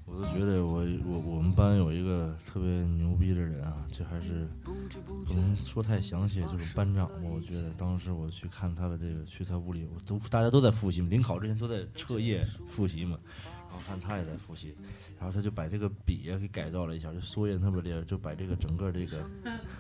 [0.05, 4.47] 我都觉得我我我们班有一个特别牛逼的人啊，这还是
[5.27, 7.15] 不能说太详细，就是班长吧。
[7.25, 13.19] 我觉得当时我去看他的这个，去他屋里，我都大家都在复习嘛，临考之前都在彻夜复习嘛。
[13.77, 14.75] 然后看他也在复习，
[15.19, 19.23] 然后他就把这个笔啊给改造了一下，就缩印特别厉害，就把这个整个这个，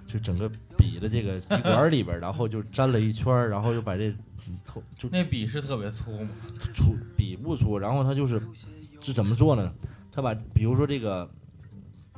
[0.07, 4.11] 就整个笔的这个笔管里边，然后就粘了一圈，然后又把这
[4.49, 6.28] 嗯头就那笔是特别粗吗？
[6.74, 8.38] 粗笔不粗，然后他就是
[9.01, 9.72] 是怎么做呢？
[10.12, 11.30] 他把比如说这个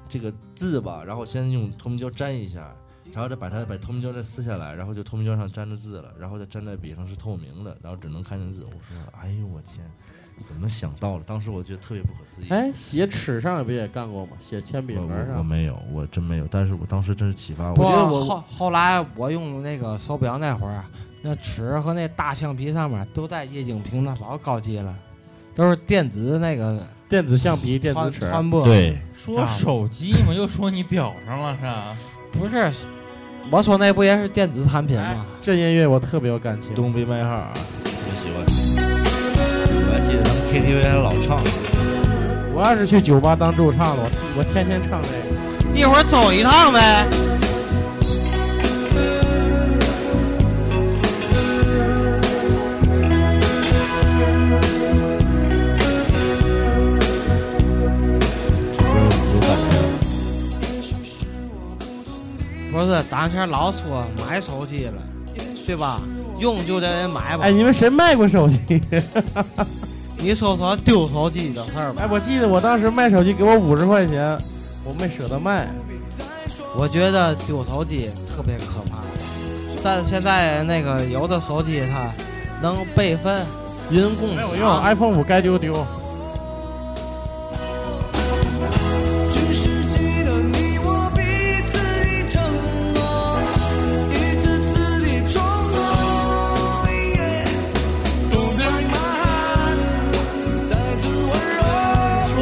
[0.08, 2.74] 这个字吧，然后先用透明胶粘一下，
[3.12, 8.64] 然后再把它把透明胶再撕下来，然后就透明胶上粘着字了，然后再粘在笔上是透明的，然后只能看见字。
[8.64, 9.88] 我说，哎呦我天，
[10.46, 11.22] 怎么想到了？
[11.26, 12.46] 当时我觉得特别不可思议。
[12.50, 14.32] 哎，写尺上不也干过吗？
[14.40, 15.42] 写铅笔我我我。
[15.42, 16.46] 没有，我真没有。
[16.50, 17.74] 但是我当时真是启发我。
[17.74, 20.84] 我觉得我后后来我用那个手表那会儿，
[21.22, 24.94] 那尺和那大橡皮上面都带液晶屏，那老高级了，
[25.54, 28.60] 都是电子那个电子橡皮、电子传尺。
[28.64, 31.96] 对，说手机嘛，又说你表上了是吧？
[32.32, 32.72] 不是，
[33.50, 35.26] 我说那不也是电子产品吗？
[35.40, 36.74] 这音乐我特别有感情。
[36.74, 37.50] 东北麦号
[40.50, 41.42] KTV 还老唱。
[42.54, 45.78] 我要是去酒吧当驻唱了，我我天天唱这个。
[45.78, 47.06] 一会儿走一趟呗。
[62.72, 65.02] 不是，当前老说买手机了，
[65.66, 66.00] 对吧？
[66.38, 67.44] 用就得买吧。
[67.44, 68.58] 哎，你们谁卖过手机？
[70.20, 72.02] 你说说丢手机的事儿吧。
[72.02, 74.36] 哎，我记得我当时卖手机给我五十块钱，
[74.84, 75.68] 我没舍得卖。
[76.76, 78.98] 我觉得丢手机特别可怕，
[79.82, 82.10] 但是现在那个有的手机它
[82.60, 83.46] 能备份、
[83.90, 85.84] 云共享没有用，iPhone 五该丢丢。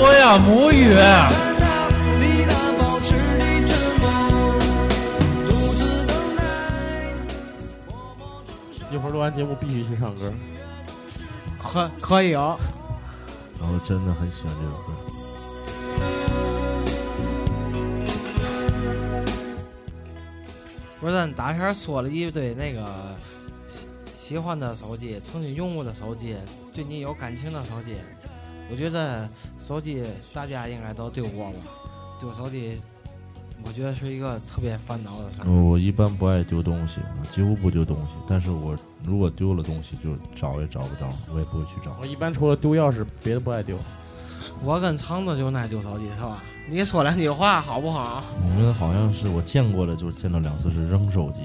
[0.06, 0.84] 说呀，母语。
[2.20, 4.06] 你那保持的沉默，
[5.48, 6.40] 独自等待。
[8.92, 10.32] 一会儿录完节目必须去唱歌。
[11.58, 12.56] 可可以哦。
[13.58, 14.92] 然后真的很喜欢这首歌。
[21.00, 23.16] 不是，咱打前说了一堆那个
[23.66, 26.36] 喜喜欢的手机，曾经用过的手机，
[26.72, 27.96] 对你有感情的手机。
[28.70, 30.02] 我觉得手机
[30.34, 31.58] 大家应该都丢过吧？
[32.20, 32.80] 丢手机
[33.64, 35.50] 我觉得是一个特别烦恼的事儿。
[35.50, 37.00] 我一般不爱丢东西，
[37.30, 38.12] 几乎不丢东西。
[38.26, 41.96] 但是我如果丢了东西，就找也找不着，我也不会去找。
[42.00, 43.78] 我一般除了丢钥匙，别的不爱丢。
[44.64, 46.42] 我跟橙子就爱丢手机是吧？
[46.68, 48.24] 你说两句话好不好？
[48.42, 51.40] 我们好像是我见过的，就是见到两次是扔手机。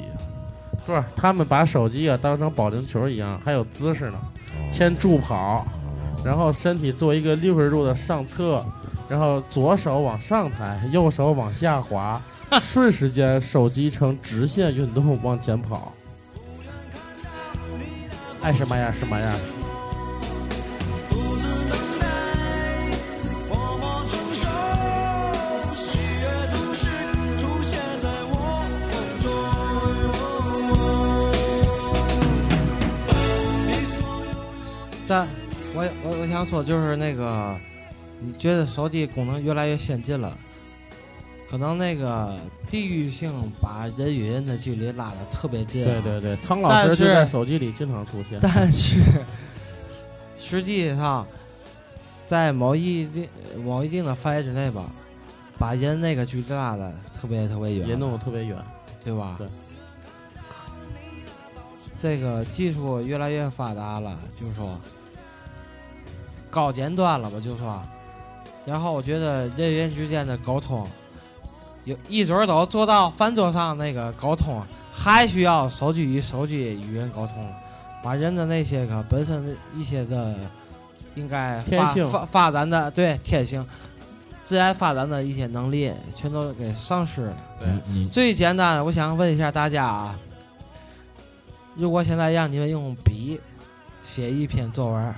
[0.85, 5.65] 不是，他们把手机啊当成保龄球一样，还有姿势呢，哦先助跑，哦
[6.23, 8.63] 然后身体做一个六十度的上侧，
[9.09, 12.21] 然后左手往上抬，右手往下滑，
[12.61, 15.91] 瞬时间手机呈直线运动往前跑。
[18.41, 19.35] 爱什么呀什么呀！
[36.21, 37.57] 我想说就是那个，
[38.19, 40.31] 你觉得手机功能越来越先进了，
[41.49, 42.37] 可能那个
[42.69, 48.37] 地域性把人与人的距离拉得特别近、对对对，苍老但师就是在手机里经常出现。
[48.39, 48.99] 但是
[50.37, 51.25] 实际上，
[52.27, 53.27] 在某一定
[53.65, 54.83] 某一定的范围之内吧，
[55.57, 58.55] 把人那个距离拉的特别特别远，也弄得特别远。
[59.03, 59.37] 对吧？
[59.39, 59.47] 对。
[61.97, 64.79] 这个技术越来越发达了，就是说
[66.51, 67.81] 高尖端了吧，就说。
[68.63, 70.87] 然后我觉得人与人之间的沟通，
[71.83, 74.61] 有一准儿都做到饭桌上那个沟通，
[74.93, 77.35] 还需要手机与手机与人沟通，
[78.03, 80.35] 把人的那些个本身的一些的
[81.15, 83.65] 应该发发发展的对天性、
[84.43, 87.33] 自然发展的一些能力，全都给丧失了。
[88.11, 90.15] 最简单的，我想问一下大家啊，
[91.75, 93.39] 如果现在让你们用笔
[94.03, 95.15] 写一篇作文，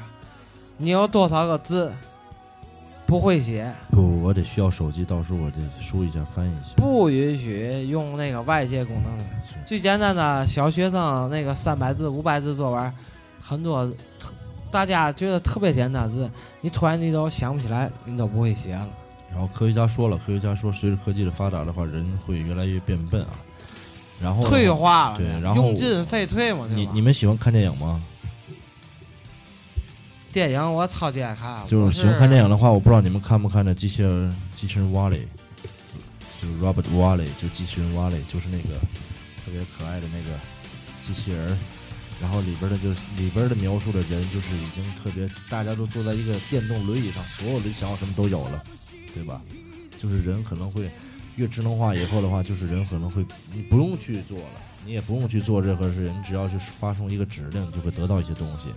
[0.78, 1.92] 你有多少个字
[3.06, 3.72] 不会写？
[3.92, 6.74] 不，我得需要手机，到时候我得输一下翻译一下。
[6.78, 9.26] 不允许用那个外界功能。
[9.66, 12.94] 最简单的小学生那个三百字、五百字作文，
[13.42, 13.86] 很多
[14.20, 14.32] 特
[14.72, 16.30] 大家觉得特别简单的字，
[16.62, 18.90] 你突然你都想不起来，你都不会写了。
[19.32, 23.34] 然后科学家说了，科学家说，随着科技的发达的话，人会越来越变笨啊。
[24.22, 28.02] 然后退化了，对然后用进废退嘛，你你们喜欢看电影吗？
[30.34, 35.22] 电影我超级爱看，就是喜欢看电影的话，我不知道你们看不看那机器人机器人 Wally，
[36.42, 38.80] 就是 Robert Wally，就机器人 Wally，就是那个
[39.46, 40.36] 特别可爱的那个
[41.06, 41.58] 机器人儿。
[42.20, 48.64] 然后里边的就是里边的描述的人，就是已经特别，大家都坐在一个电动轮椅上，所有的想要什么都有了，
[49.14, 49.40] 对吧？
[50.00, 50.90] 就是人可能会
[51.36, 53.24] 越智能化以后的话，就是人可能会
[53.54, 58.70] 你不用去做了，你也不用去做任何事，你只要去发送一个指令，就会得到一些东西，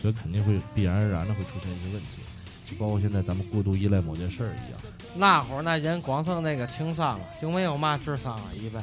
[0.00, 2.20] 所以肯定会必然而然的会出现一些问题，
[2.64, 4.80] 就包括现在咱们过度依赖某件事儿一样。
[5.14, 8.82] 那会儿那人光剩那个情商了，就没有嘛智商了，一般。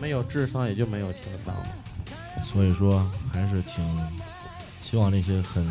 [0.00, 1.66] 没有智商也就没有情商了。
[2.44, 3.84] 所以说还是挺
[4.82, 5.66] 希望那些很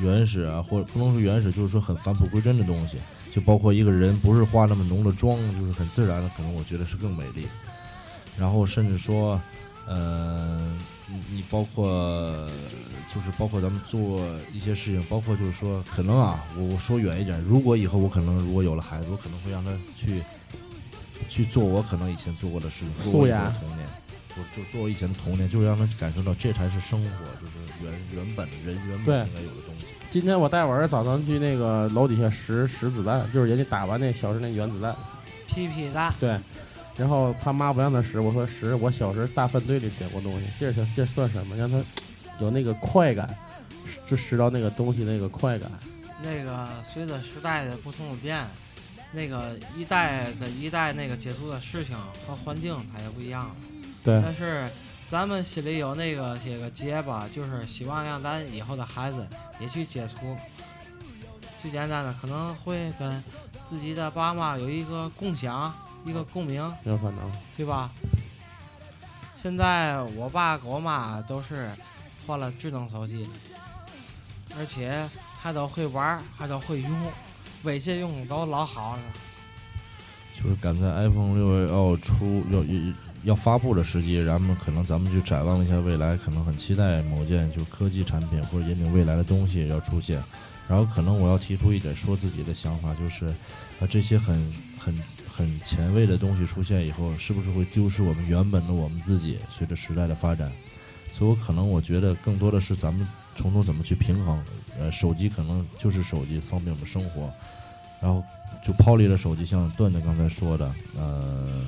[0.00, 2.96] 原始啊，或者不能说原始，就是说很返璞归真的东西，
[3.30, 7.46] 就包括一个人不是化那么浓的妆，就是很自然的，可能我觉得是更美丽。
[8.38, 9.38] 然后甚至说，
[9.86, 10.72] 呃，
[11.12, 12.48] 你你包括
[13.12, 20.22] 就是包括咱们做一些事情，包括就是说，可能啊，我我说远一点，如果以后我可能如果有了孩子，我可能会让他去
[21.28, 23.86] 去做我可能以前做过的事情，做我以前的童年。
[24.34, 27.52] 我就做我以前的童年，就是让他感受到这才是生活，就是
[27.84, 29.84] 原原本人原本应该有的东西。
[30.08, 34.96] 今天我带我儿子早上去那个楼底下拾拾子弹，就是人家打完那小时那原子弹，
[35.46, 36.38] 屁屁蛋，对。
[36.96, 41.56] 然后他妈不让他拾，我说拾，我小时候大粪堆里捡过东西，这是这算什么？
[41.56, 41.82] 让他
[42.40, 43.34] 有那个快感，
[44.06, 45.70] 就拾到那个东西那个快感。
[46.22, 48.46] 那个随着时代的不同的变，
[49.10, 53.56] 那个一代跟一代那个接触的事情和环境它也不一样了。
[54.04, 54.68] 对但是
[55.06, 59.26] 咱们心里有那个些个结吧，就是希望让咱以后的孩子
[59.58, 60.16] 也去接触。
[61.58, 63.22] 最简单的可能会跟
[63.66, 65.72] 自己的爸妈有一个共享，
[66.04, 67.30] 一个共鸣，有可能。
[67.56, 67.90] 对吧？
[69.34, 71.68] 现在我爸跟我妈都是
[72.26, 73.28] 换了智能手机，
[74.56, 75.08] 而且
[75.40, 76.90] 还都会玩儿，还都会用，
[77.64, 79.02] 微信用的都老好了。
[80.34, 82.94] 就是赶在 iPhone 六要出要要
[83.24, 90.22] 要发布的时机，然后可能咱们就展望一下未来，可能很期待某件就科技产品或者引领未来的东西要出现。
[90.68, 93.26] 然后可能我要提出一点说自己的想法，就是
[93.80, 94.36] 啊这些很
[94.78, 94.96] 很
[95.34, 99.38] 很前卫的东西出现以后，是不是会丢失我们原本的我们自己？
[99.48, 100.52] 随着时代的发展，
[101.12, 104.44] 所以我可能我觉得更多的是咱们从中怎么去平衡。
[104.78, 107.32] 呃，手机可能就是手机，方便我们生活。
[108.00, 108.22] 然后
[108.64, 111.64] 就抛离了手机，像段段刚才说的，呃，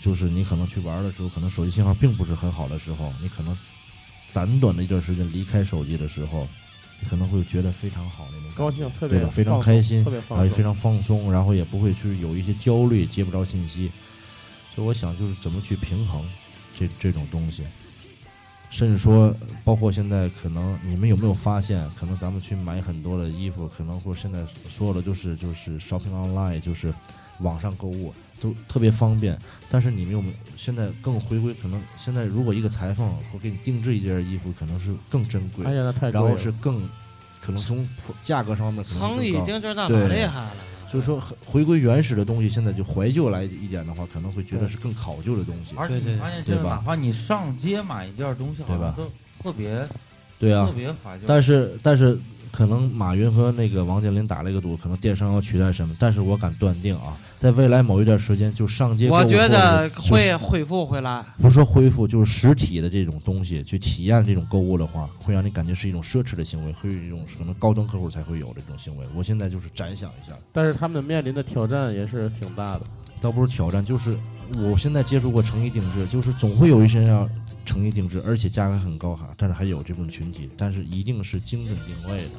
[0.00, 3.56] 就是你可能去玩的时候，可能手机信号并不是很好的时候，你可能
[4.32, 6.48] 短短的一段时间离开手机的时候，
[7.08, 9.30] 可能会觉得非常好那种高兴，特别对吧？
[9.30, 13.90] 非常开心，特别放松，然后也非常放松，然后也不会去有一些焦虑，接不着信息。
[14.74, 16.22] 所以我想，就是怎么去平衡
[16.78, 17.64] 这这种东西，
[18.70, 19.34] 甚至说，
[19.64, 26.94] 包括现在可能你们有没有发现，可能咱们去买很多的衣服，可能或者现在所有的就是就是 shopping online，就是
[27.40, 29.38] 网上购物都特别方便。
[29.70, 31.54] 但是你们有没有现在更回归？
[31.54, 36.80] 可能现在如果一个裁缝会给你定制一件衣服，可能是更珍贵，哎呀，那太贵然后是更
[37.40, 37.88] 可能从
[38.22, 40.52] 价格上面可能诚意更高定制那对老厉害了。
[40.90, 45.76] 所以说，回归原始的东西，现在就怀旧来一点的话，可能会觉得是更考究的东西。
[45.76, 49.10] 而且你发现现在对吧哪怕你上街买一件东西，好对吧像都
[49.40, 49.88] 特别
[50.40, 51.24] 对啊特，别怀旧。
[51.28, 52.18] 但是但是，
[52.52, 55.94] 可能马云和那个王健林打了一个赌，可能电商要取代什么？
[55.98, 61.24] 但是我敢断定啊，在未来某一段时间，就上街我觉得会恢复回来。
[61.40, 69.06] 不是说恢复，就是实体的这种东西去体验这种购物的话，会让你感觉是一种奢侈的行为，会有一种可能高端客户才会有的这种行为。
[69.14, 72.82] 我现在就是展想一下，但是他们面临的挑战也是挺大的。
[73.20, 74.16] 倒不是挑战，就是
[74.56, 77.30] 我现在接触过成衣定制，就是总会有一些人
[77.70, 82.30] 要成衣定制，而且价格很高哈，但是还有这部分群体，但是一定是精准定位的。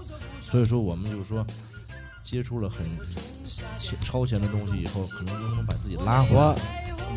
[0.41, 1.47] 所以说，我们就是说，
[2.21, 2.85] 接触了很
[3.77, 6.55] 前超前的东西以后，可能能能把自己拉回来我？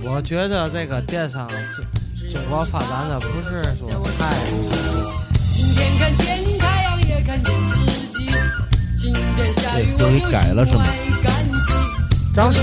[0.04, 1.84] 我觉得这个电商中
[2.30, 4.36] 中国发展的不是说太。
[5.52, 7.84] 今天看见太阳，也看见自
[8.16, 8.30] 己。
[8.96, 11.52] 今天下雨，对我就都给改了是吗心怀感激。
[12.32, 12.60] 张楚，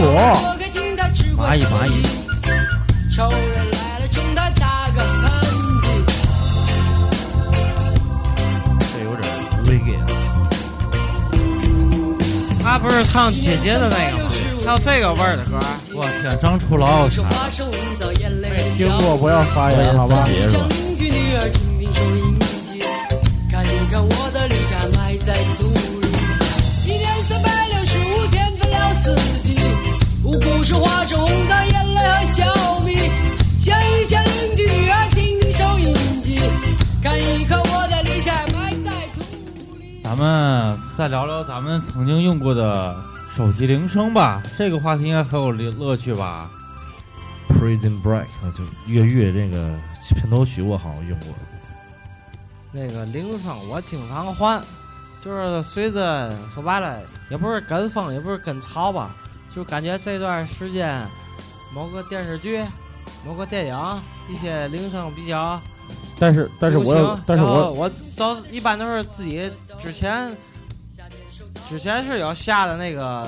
[1.37, 1.89] 蚂蚁蚂蚁，
[12.63, 14.29] 他不是唱姐姐的那个吗？
[14.65, 15.59] 还有这个味儿的歌。
[15.95, 17.65] 我天，张楚老有才手，花手
[17.99, 18.87] 造眼泪的笑。
[18.87, 20.23] 听过不要发言，好吧？
[20.27, 22.39] 别是吧向邻居女儿听听收音
[22.71, 22.79] 机，
[23.51, 26.07] 看一看我的理想埋在土里。
[26.85, 29.59] 一年三百六十五天分了四季，
[30.23, 32.70] 五谷是花是红糖眼泪和小
[40.11, 42.93] 咱们再聊聊咱们曾经用过的
[43.33, 44.43] 手机铃声吧。
[44.57, 46.51] 这个话题应该很有乐乐趣吧
[47.47, 49.73] ？Prison Break 啊，就越狱这个
[50.13, 51.29] 片头曲，我好像用过。
[52.73, 54.61] 那个铃声我经常换，
[55.23, 56.99] 就是随着说白了，
[57.29, 59.11] 也不是跟风，也不是跟潮吧，
[59.49, 61.07] 就感觉这段时间
[61.73, 62.61] 某个电视剧、
[63.25, 65.57] 某个电影一些铃声比较
[66.21, 70.31] 但是但是我但是我我都一般都是自己之前
[71.67, 73.27] 之前是有下的那个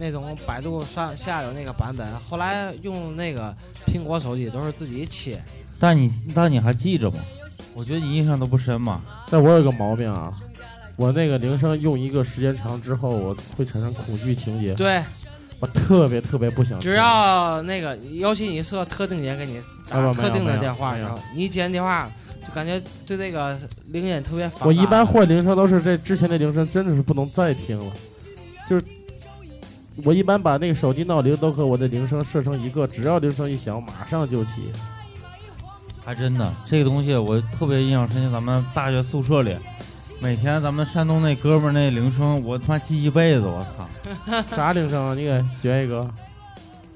[0.00, 3.54] 那种百度上下有那个版本，后来用那个
[3.86, 5.38] 苹果手机都是自己切。
[5.78, 7.18] 但你但你还记着吗？
[7.74, 9.02] 我觉得你印象都不深嘛。
[9.28, 10.32] 但我有个毛病啊，
[10.96, 15.04] 我那个铃声用一个时间长之后，我会产生恐惧情节，对，
[15.60, 16.78] 我特别特别不想。
[16.80, 22.10] 只要那个，尤其你设特定点给你打啊特定的电话的时候没有，你一接电话
[22.46, 24.66] 就感觉对这个铃音特别烦。
[24.66, 27.92] 我一般换铃声都是这之前的铃声真的是不能再听了，
[28.68, 28.84] 就是
[30.04, 34.70] 我一般把那个手机闹铃都和我的铃声设成一个，只要铃声一响马上就起。
[36.04, 38.32] 还真的，这个东西我特别印象深刻。
[38.32, 39.54] 咱们大学宿舍里，
[40.20, 43.42] 每天咱们山东那哥们儿那铃声，我他妈记一辈子。
[43.46, 43.88] 我操，
[44.56, 45.14] 啥铃声啊？
[45.14, 46.08] 你给学一个。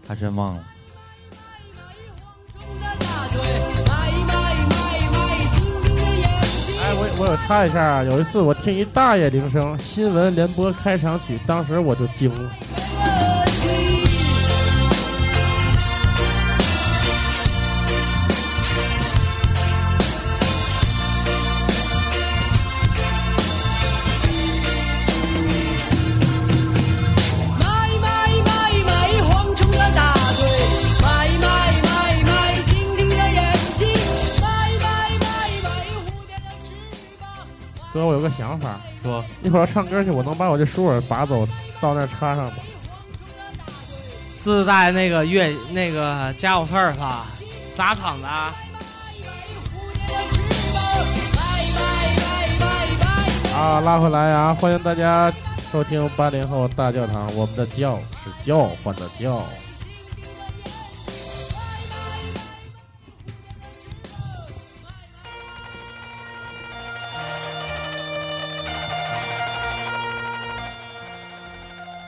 [0.07, 0.65] 还真忘了。
[6.81, 12.51] 哎，我我有插一下啊，有一次我听一大爷铃声，新闻联播开场曲，当时我就惊了。
[37.93, 41.47] 哥，我有个想法，说一会儿要唱歌去，我能把我这舒尔拔走，
[41.81, 42.55] 到那儿插上吗？
[44.41, 47.27] 自带那个乐那个家伙事儿吧，
[47.77, 48.55] 砸场子啊。
[53.55, 54.55] 啊，拉回来啊！
[54.55, 55.31] 欢迎大家
[55.71, 59.45] 收听八零后大教堂，我们的教是叫唤的叫。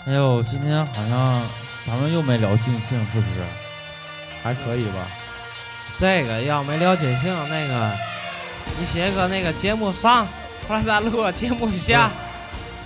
[0.06, 1.48] 哎呦，今天好像
[1.86, 3.42] 咱们又没聊尽兴，是不是？
[4.42, 5.08] 还可以吧？
[5.96, 7.90] 这个要没聊尽兴，那个
[8.78, 10.26] 你写个那个节目上，
[10.68, 12.10] 后来咱录个节目下。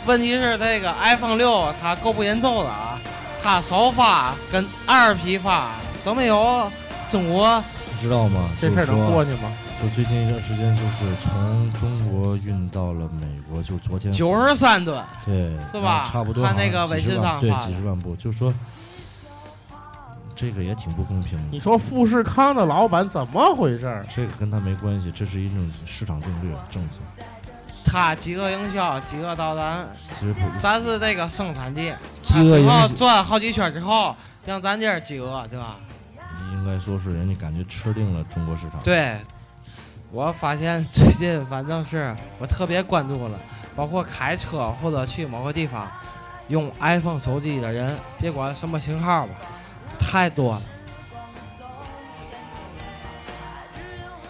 [0.07, 3.01] 问题是这个 iPhone 六它够不严重的啊，
[3.43, 5.73] 它首发跟二批发
[6.05, 6.71] 都没有
[7.11, 7.63] 中国
[7.93, 8.49] 你知道吗？
[8.61, 9.53] 这事儿能过去吗？
[9.81, 18.53] 就最近一段时间，就是从中国运到了美国，就昨天九十三吨，对，是吧差不多看那个微信上发的几十万部，就说
[20.35, 21.45] 这个也挺不公平的。
[21.53, 24.05] 你说富士康的老板怎么回事儿？
[24.09, 26.99] 这个跟他没关系，这是一种市场定律政策。
[27.85, 34.15] 他饥饿营销，饥饿导弹，其实不，咱是这个生产地，饥它最后饿营销转好几圈之后，
[34.45, 35.77] 让咱这儿饥饿，对吧？
[36.53, 39.17] 应该说是人家感觉吃定了中国市场。，对，
[40.11, 43.39] 我发现最近反正是我特别关注了，
[43.77, 45.87] 包括开车或者去某个地方
[46.49, 47.89] 用 iPhone 手机的人，
[48.19, 49.35] 别管什么型号吧，
[49.99, 50.63] 太多了。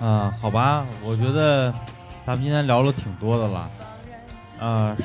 [0.00, 1.72] 嗯，好吧，我觉得
[2.26, 3.70] 咱们今天聊了挺多的了。
[4.58, 4.96] 呃，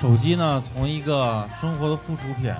[0.00, 2.54] 手机呢，从一个生活的附属品，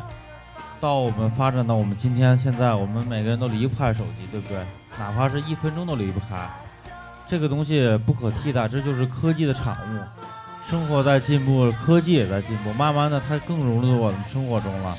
[0.79, 4.59] 到我们发展到我们今天现在，我们每个人都离不开手机，对不对？
[4.99, 6.49] 哪怕是一分钟都离不开。
[7.33, 10.69] 这个东西不可替代，这就是科技的产物。
[10.69, 14.95] 生活在进步，科技也在进步，慢慢的它更融入我们生活中了。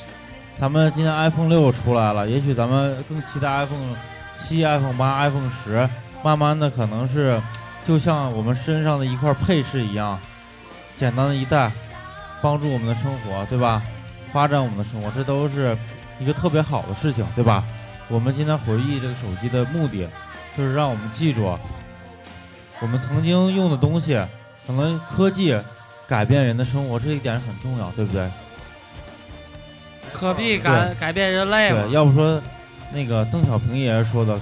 [0.57, 3.95] 咱们今天 iPhone 六出来了，也许咱们更期待 iPhone
[4.35, 5.87] 七、iPhone 八、iPhone 十。
[6.23, 7.39] 慢慢的可能是
[7.85, 10.19] 就像我们身上的一块配饰一样，
[10.95, 11.71] 简单的一戴，
[12.41, 13.79] 帮助我们的生活，对吧？
[14.31, 15.77] 发展我们的生活，这都是
[16.19, 17.63] 一个特别好的事情，对吧？
[18.07, 20.09] 我们今天回忆这个手机的目的，
[20.57, 21.55] 就是让我们记住，
[22.81, 24.13] 我们曾经用的东西，
[24.67, 25.57] 可能科技
[26.07, 28.29] 改变人的生活，这一点很重要，对不对？
[30.11, 31.91] 可必改改变人类对，？
[31.91, 32.41] 要不说
[32.91, 34.39] 那个邓小平爷爷说的，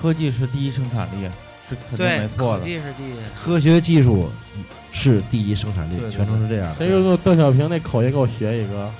[0.00, 1.28] 科技是第一生产力，
[1.68, 2.60] 是肯定，没错的。
[2.60, 3.16] 科技是第一。
[3.42, 4.30] 科学技术
[4.92, 6.74] 是第一生产力对，对全程是这样的。
[6.74, 8.90] 谁用用邓小平那口音给我学一个？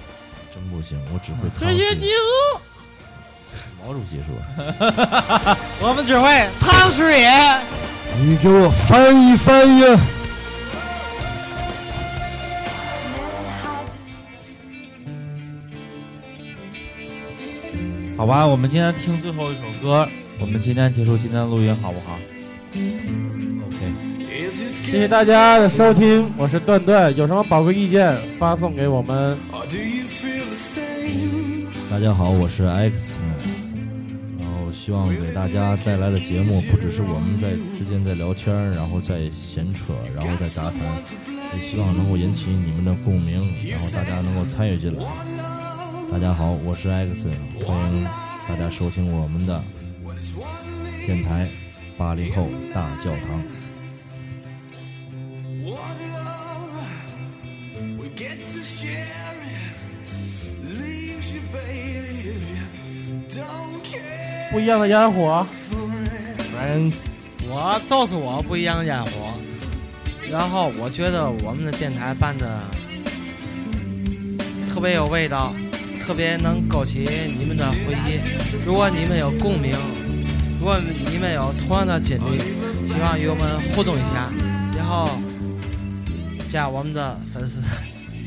[0.54, 2.60] 真不行，我只会科学技术。
[3.84, 4.26] 毛主席说
[5.80, 7.28] 我们只会汤师爷。
[8.20, 9.82] ：“你给我翻译翻译。”
[18.16, 20.08] 好吧，我们今天听最后一首歌，
[20.38, 22.16] 我们今天结束今天的录音，好不好
[23.66, 23.92] ？OK，
[24.84, 29.36] 谢谢大家的收听，我是段段，有什么宝贵意见发送给我们。
[31.90, 33.18] 大家好，我是 X。
[34.84, 40.80] 希望给大家带来的节目，不只是我们在之间在聊天，然后在闲扯，然后在杂谈，
[41.54, 43.38] 也希望能够引起你们的共鸣，
[43.70, 45.04] 然后大家能够参与进来。
[46.10, 47.28] 大家好，我是 X，
[47.64, 48.04] 欢迎
[48.48, 49.62] 大家收听我们的
[51.06, 51.48] 电台
[51.96, 53.40] 八零后大教堂。
[58.14, 59.06] Get to share
[59.42, 59.78] it.
[60.62, 62.01] Leaves you, baby,
[64.52, 65.46] 不一样的烟火，
[66.60, 66.92] 嗯，
[67.48, 69.32] 我就是我不一样的烟火。
[70.30, 72.60] 然后我觉得我们的电台办的
[74.68, 75.54] 特别有味道，
[76.06, 78.20] 特别能勾起你们的回忆。
[78.66, 79.74] 如果你们有共鸣，
[80.60, 82.38] 如果你们有同样的经历，
[82.86, 84.30] 希望与我们互动一下，
[84.76, 85.08] 然后
[86.50, 87.62] 加我们的粉丝，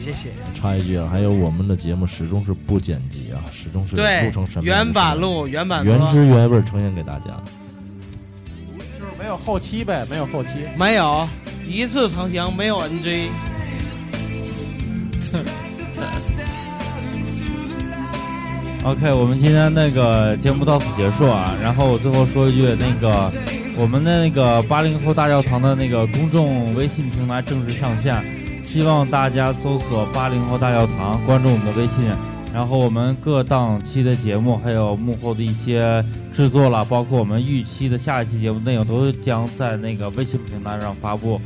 [0.05, 0.29] 谢谢。
[0.53, 7.41] 插一句啊，还有我们的节目始终是不剪辑啊，始终是对录成什么原版录原版原汁原味呈现给大家。
[8.99, 10.51] 就是没有后期呗，没有后期。
[10.77, 11.27] 没有
[11.67, 13.29] 一次成型，没有 NG。
[18.83, 21.55] OK，我们今天那个节目到此结束啊。
[21.63, 23.31] 然后我最后说一句，那个
[23.75, 28.23] 我们的那个八零后大教堂的那个公众微信平台正式上线，
[28.65, 32.03] 希望大家搜索“八零后大教堂”，关注我们的微信。
[32.53, 36.03] 然后我们各档期的节目，还有幕后的一些
[36.33, 41.39] 制作了，包括我们预期的下一期节目内容，都将在那个微信平台上发布，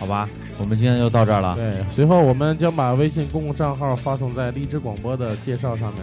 [0.00, 0.28] 好吧？
[0.58, 1.54] 我们今天就到这儿了。
[1.54, 6.02] 对，随后我们将把微信公共账号发送在荔枝广播的介绍上面。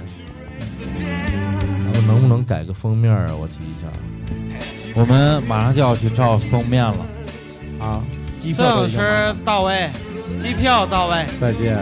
[0.97, 3.27] 咱们能不能改个封面啊？
[3.37, 3.87] 我提一下。
[4.95, 6.97] 我们马上就要去照封面了。
[7.79, 8.03] 啊，
[8.37, 9.89] 机摄影师了到位，
[10.41, 11.77] 机票到位，再见。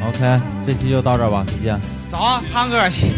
[0.00, 1.80] OK，这期就到这儿吧，再见。
[2.08, 3.08] 走，唱歌去。